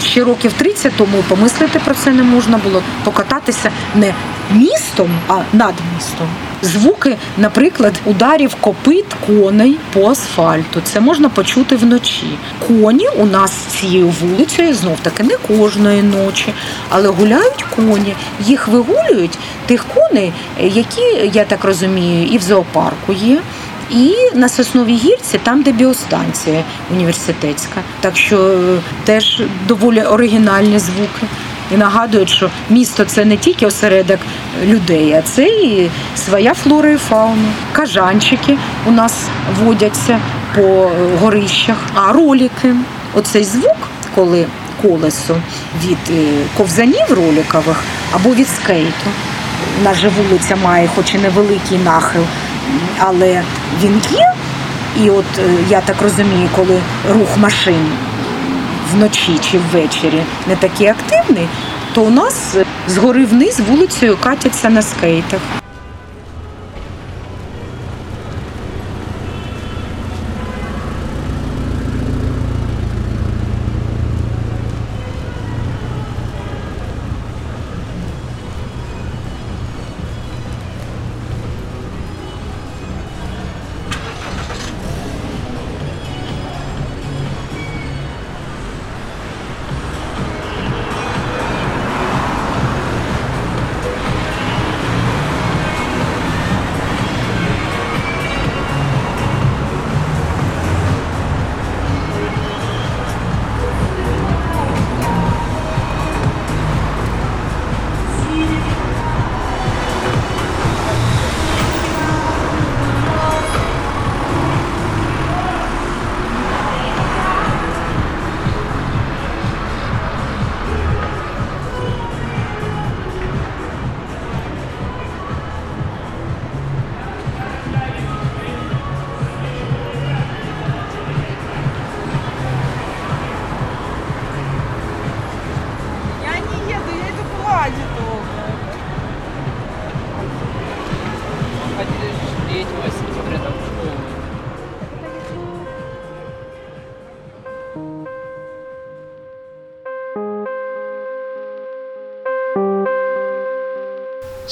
Ще 0.06 0.24
років 0.24 0.54
30 0.54 0.94
тому 0.98 1.24
помислити 1.28 1.80
про 1.86 1.96
це 1.96 2.12
не 2.12 2.24
можна 2.24 2.58
було 2.58 2.84
покататися 3.04 3.72
не 3.96 4.14
містом, 4.52 5.10
а 5.28 5.34
над 5.54 5.74
містом. 5.96 6.28
Звуки, 6.62 7.18
наприклад, 7.38 7.94
ударів 8.06 8.56
копит 8.56 9.06
коней 9.28 9.78
по 9.94 10.10
асфальту. 10.10 10.82
Це 10.84 11.00
можна 11.00 11.30
почути 11.30 11.76
вночі. 11.76 12.38
Коні 12.68 13.08
у 13.18 13.26
нас 13.26 13.52
цією 13.52 14.08
вулицею 14.08 14.74
знов 14.74 15.00
таки 15.02 15.24
не 15.24 15.36
кожної 15.36 16.04
ночі, 16.04 16.54
але 16.90 17.10
гуляють 17.10 17.66
коні. 17.76 18.16
Їх 18.40 18.68
вигулюють 18.68 19.38
тих 19.66 19.86
коней, 19.96 20.34
які, 20.60 21.32
я 21.34 21.46
так 21.46 21.64
розумію, 21.64 22.28
і 22.28 22.38
в 22.38 22.42
зоопарку 22.42 23.14
є. 23.14 23.42
І 23.92 24.16
на 24.34 24.50
Сосновій 24.50 24.96
гірці, 24.96 25.40
там, 25.44 25.62
де 25.62 25.72
біостанція 25.72 26.64
університетська. 26.92 27.82
Так 28.00 28.18
що 28.18 28.38
е, 28.38 28.80
теж 29.06 29.42
доволі 29.68 30.02
оригінальні 30.02 30.80
звуки. 30.80 31.26
І 31.74 31.78
нагадують, 31.78 32.30
що 32.30 32.50
місто 32.70 33.06
це 33.06 33.26
не 33.26 33.38
тільки 33.38 33.66
осередок 33.66 34.20
людей, 34.66 35.14
а 35.14 35.22
це 35.22 35.44
і 35.44 35.90
своя 36.16 36.54
флора 36.54 36.90
і 36.90 36.98
фауна. 36.98 37.54
Кажанчики 37.72 38.58
у 38.86 38.92
нас 38.92 39.14
водяться 39.64 40.20
по 40.56 40.92
горищах, 41.22 41.78
а 41.94 42.14
ролики. 42.14 42.76
Оцей 43.16 43.44
звук, 43.44 43.78
коли 44.16 44.46
колесо 44.82 45.36
від 45.84 45.98
е, 46.10 46.24
ковзанів 46.58 47.06
роликових 47.10 47.84
або 48.12 48.36
від 48.36 48.48
скейту. 48.48 49.10
наша 49.84 50.12
вулиця 50.18 50.56
має, 50.56 50.90
хоч 50.96 51.16
і 51.16 51.18
невеликий 51.18 51.78
нахил, 51.78 52.24
але 53.00 53.44
він 53.84 54.02
є. 54.12 54.34
І 55.04 55.10
от 55.10 55.26
е, 55.40 55.56
я 55.70 55.82
так 55.82 56.02
розумію, 56.02 56.50
коли 56.56 56.80
рух 57.10 57.38
машин 57.38 57.86
вночі 58.94 59.40
чи 59.52 59.58
ввечері 59.58 60.24
не 60.48 60.56
такий 60.56 60.88
активний, 60.88 61.48
то 61.94 62.02
у 62.02 62.10
нас 62.10 62.56
е, 62.56 62.66
згори 62.88 63.26
вниз 63.26 63.60
вулицею 63.60 64.18
катяться 64.18 64.70
на 64.70 64.82
скейтах. 64.82 65.42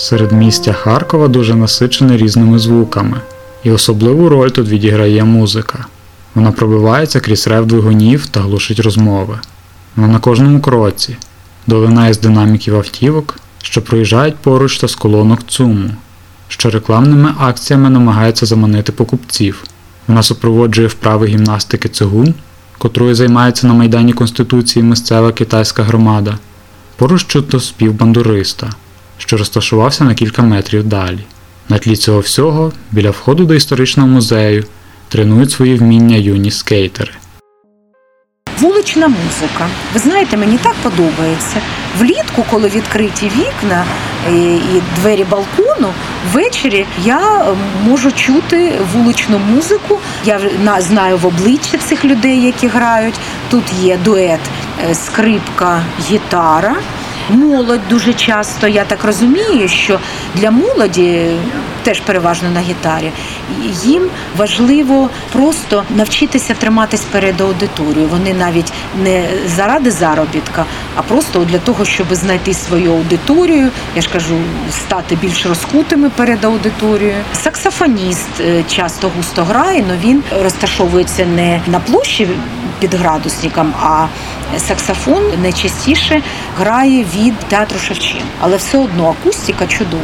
Середмістя 0.10 0.74
Харкова 0.74 1.28
дуже 1.28 1.56
насичене 1.56 2.18
різними 2.18 2.60
звуками, 2.60 3.22
і 3.64 3.72
особливу 3.72 4.30
роль 4.30 4.50
тут 4.50 4.70
відіграє 4.70 5.24
музика. 5.24 5.86
Вона 6.36 6.52
пробивається 6.52 7.20
крізь 7.20 7.48
рев 7.48 7.66
двигунів 7.66 8.26
та 8.26 8.40
глушить 8.40 8.80
розмови. 8.80 9.40
Вона 9.96 10.14
на 10.14 10.20
кожному 10.20 10.62
кроці, 10.62 11.18
долинає 11.68 12.14
з 12.14 12.20
динаміків 12.20 12.76
автівок, 12.76 13.40
що 13.64 13.82
проїжджають 13.82 14.36
поруч 14.36 14.78
та 14.78 14.88
з 14.88 14.96
колонок 14.96 15.40
ЦУМу, 15.48 15.90
що 16.48 16.70
рекламними 16.70 17.34
акціями 17.40 17.90
намагається 17.90 18.46
заманити 18.46 18.92
покупців. 18.92 19.64
Вона 20.08 20.24
супроводжує 20.24 20.88
вправи 20.88 21.28
гімнастики 21.28 21.90
цигун, 21.90 22.34
котрою 22.78 23.16
займається 23.16 23.68
на 23.68 23.74
Майдані 23.74 24.14
Конституції 24.14 24.84
місцева 24.84 25.32
китайська 25.32 25.84
громада. 25.84 26.38
Поруч 26.96 27.26
чутно 27.28 27.60
спів 27.60 27.94
бандуриста, 27.94 28.70
що 29.20 29.38
розташувався 29.38 30.04
на 30.04 30.14
кілька 30.14 30.42
метрів 30.42 30.84
далі. 30.84 31.20
На 31.70 31.78
тлі 31.78 31.96
цього 31.96 32.20
всього, 32.20 32.72
біля 32.92 33.12
входу 33.12 33.46
до 33.46 33.54
історичного 33.54 34.10
музею, 34.10 34.66
тренують 35.10 35.52
свої 35.52 35.76
вміння 35.76 36.16
юні 36.16 36.52
скейтери. 36.52 37.12
Вулична 38.60 39.08
музика. 39.08 39.68
Ви 39.94 40.00
знаєте, 40.00 40.38
мені 40.38 40.58
так 40.58 40.74
подобається. 40.84 41.62
Влітку, 42.00 42.46
коли 42.50 42.70
відкриті 42.70 43.32
вікна 43.38 43.86
е, 44.28 44.32
і 44.56 44.82
двері 44.96 45.24
балкону, 45.24 45.94
ввечері 46.34 46.86
я 47.06 47.20
е, 47.20 47.56
можу 47.88 48.12
чути 48.12 48.72
вуличну 48.94 49.40
музику. 49.40 50.00
Я 50.26 50.40
знаю 50.80 51.18
в 51.18 51.26
обличчя 51.26 51.78
цих 51.78 52.06
людей, 52.06 52.46
які 52.46 52.68
грають. 52.68 53.16
Тут 53.50 53.64
є 53.82 53.98
дует 54.06 54.40
е, 54.90 54.96
скрипка, 54.96 55.84
гітара. 56.10 56.76
Молодь 57.30 57.88
дуже 57.90 58.14
часто, 58.14 58.68
я 58.68 58.84
так 58.84 59.04
розумію, 59.04 59.68
що 59.68 60.00
для 60.36 60.52
молоді 60.52 61.26
теж 61.84 62.00
переважно 62.00 62.50
на 62.50 62.60
гітарі. 62.60 63.12
Їм 63.84 64.04
важливо 64.38 65.10
просто 65.34 65.84
навчитися 65.96 66.54
триматись 66.54 67.02
перед 67.02 67.42
аудиторією. 67.42 68.10
Вони 68.12 68.34
навіть 68.34 68.74
не 69.04 69.30
заради 69.48 69.92
заробітка, 69.92 70.66
а 70.96 71.02
просто 71.02 71.40
для 71.40 71.58
того, 71.58 71.86
щоб 71.86 72.08
знайти 72.12 72.54
свою 72.54 72.92
аудиторію. 72.92 73.70
Я 73.96 74.02
ж 74.02 74.10
кажу, 74.10 74.36
стати 74.72 75.16
більш 75.16 75.46
розкутими 75.46 76.10
перед 76.10 76.46
аудиторією. 76.46 77.16
Саксофоніст 77.34 78.42
е, 78.42 78.64
часто 78.70 79.12
густо 79.18 79.44
грає, 79.44 79.84
але 79.88 79.98
він 79.98 80.24
розташовується 80.44 81.26
не 81.26 81.62
на 81.68 81.80
площі 81.80 82.28
під 82.80 82.94
градусником, 82.94 83.74
а 83.82 84.08
саксофон 84.58 85.24
найчастіше 85.42 86.22
грає 86.58 87.06
від 87.16 87.40
театру 87.40 87.80
Шевченка. 87.80 88.26
Але 88.42 88.58
все 88.58 88.78
одно 88.78 89.10
акустика 89.10 89.68
чудова. 89.68 90.04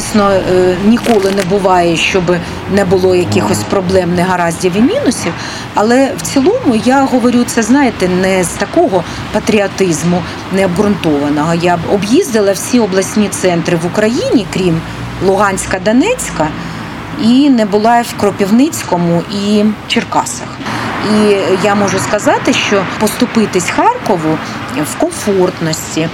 Звісно, 0.00 0.30
е, 0.30 0.76
ніколи 0.84 1.30
не 1.30 1.42
буває, 1.42 1.96
щоб 1.96 2.36
не 2.74 2.84
було 2.84 3.14
якихось 3.14 3.58
проблем, 3.58 4.14
негараздів 4.14 4.76
і 4.76 4.80
мінусів. 4.80 5.32
Але 5.74 6.12
в 6.16 6.22
цілому 6.22 6.74
я 6.84 7.04
говорю 7.04 7.44
це, 7.46 7.62
знаєте, 7.62 8.08
не 8.08 8.44
з 8.44 8.48
такого 8.48 9.04
патріотизму 9.32 10.22
необґрунтованого. 10.52 11.54
Я 11.54 11.76
б 11.76 11.80
об'їздила 11.92 12.52
всі 12.52 12.80
обласні 12.80 13.28
центри 13.28 13.76
в 13.76 13.86
Україні, 13.86 14.46
крім 14.52 14.80
Луганська, 15.26 15.78
Донецька, 15.84 16.48
і 17.22 17.50
не 17.50 17.64
була 17.64 18.02
в 18.02 18.20
Кропівницькому 18.20 19.22
і 19.44 19.64
Черкасах. 19.88 20.48
І 21.10 21.36
я 21.64 21.74
можу 21.74 21.98
сказати, 21.98 22.52
що 22.52 22.82
поступитись 23.00 23.70
Харкову 23.70 24.38
в 24.92 24.98
комфортності, 24.98 26.08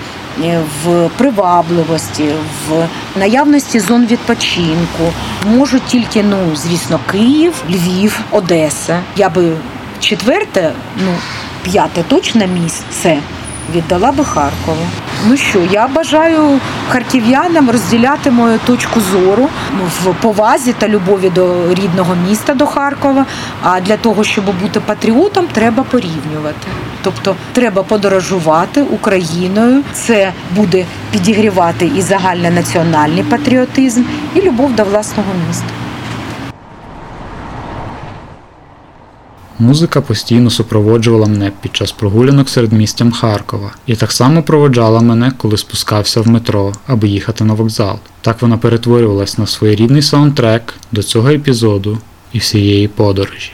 в 0.85 1.09
привабливості, 1.17 2.25
в 2.69 2.89
наявності 3.19 3.81
зон 3.81 4.07
відпочинку 4.07 5.13
можуть 5.47 5.87
тільки, 5.87 6.23
ну 6.23 6.37
звісно, 6.57 7.01
Київ, 7.13 7.55
Львів, 7.71 8.21
Одеса. 8.31 9.01
Я 9.17 9.29
би 9.29 9.53
четверте, 10.01 10.73
ну 11.05 11.11
п'яте 11.63 12.03
точно 12.09 12.47
місце 12.47 13.19
віддала 13.75 14.13
би 14.13 14.25
Харкову. 14.25 14.87
Ну 15.29 15.37
що, 15.37 15.59
я 15.71 15.89
бажаю 15.89 16.61
харків'янам 16.89 17.71
розділяти 17.71 18.31
мою 18.31 18.59
точку 18.59 19.01
зору 19.01 19.49
в 20.05 20.15
повазі 20.15 20.73
та 20.73 20.89
любові 20.89 21.31
до 21.31 21.75
рідного 21.75 22.15
міста 22.29 22.55
до 22.55 22.67
Харкова. 22.67 23.27
А 23.63 23.81
для 23.81 23.97
того, 23.97 24.25
щоб 24.25 24.45
бути 24.63 24.81
патріотом, 24.81 25.47
треба 25.53 25.83
порівнювати. 25.83 26.67
Тобто 27.03 27.37
треба 27.53 27.83
подорожувати 27.83 28.83
Україною. 28.83 29.83
Це 29.93 30.33
буде 30.57 30.85
підігрівати 31.11 31.91
і 31.97 32.01
загальнонаціональний 32.01 33.23
патріотизм, 33.23 34.03
і 34.35 34.41
любов 34.41 34.75
до 34.77 34.85
власного 34.85 35.29
міста. 35.49 35.86
Музика 39.59 40.01
постійно 40.01 40.51
супроводжувала 40.51 41.27
мене 41.27 41.53
під 41.61 41.77
час 41.77 41.93
прогулянок 41.93 42.49
серед 42.49 42.73
містям 42.73 43.13
Харкова, 43.13 43.75
і 43.87 43.97
так 43.97 44.13
само 44.13 44.43
проводжала 44.43 45.01
мене, 45.01 45.33
коли 45.37 45.57
спускався 45.57 46.21
в 46.21 46.29
метро, 46.29 46.73
аби 46.87 47.09
їхати 47.09 47.45
на 47.45 47.55
вокзал. 47.55 47.99
Так 48.21 48.43
вона 48.43 48.59
перетворювалась 48.59 49.39
на 49.39 49.47
своєрідний 49.47 50.03
саундтрек 50.03 50.75
до 50.93 51.03
цього 51.03 51.29
епізоду 51.29 51.99
і 52.33 52.39
всієї 52.39 52.89
подорожі. 52.89 53.53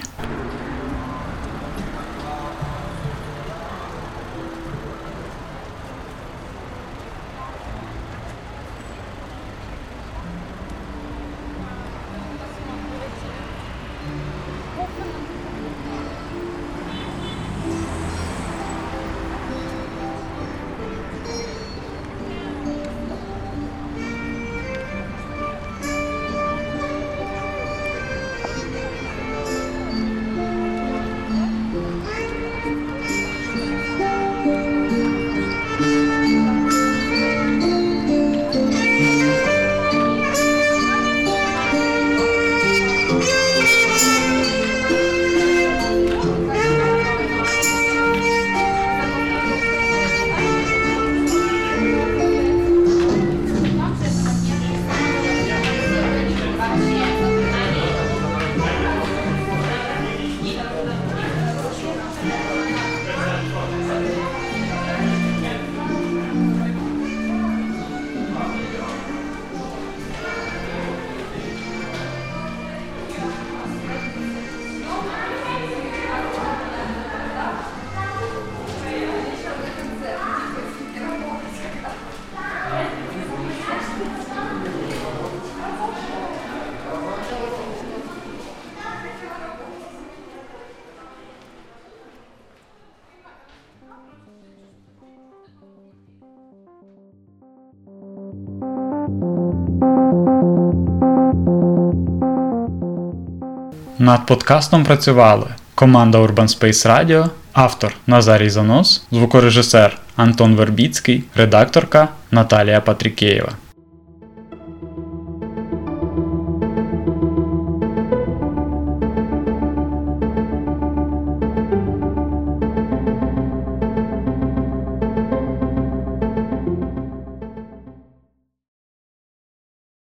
Над 104.12 104.26
подкастом 104.26 104.84
працювали 104.84 105.46
команда 105.74 106.18
Urban 106.18 106.46
Space 106.46 106.86
Radio, 106.86 107.28
автор 107.52 107.94
Назарій 108.06 108.48
Занос, 108.48 109.02
звукорежисер 109.12 109.98
Антон 110.16 110.54
Вербіцький, 110.54 111.24
редакторка 111.34 112.08
Наталія 112.30 112.80
Патрікеєва. 112.80 113.52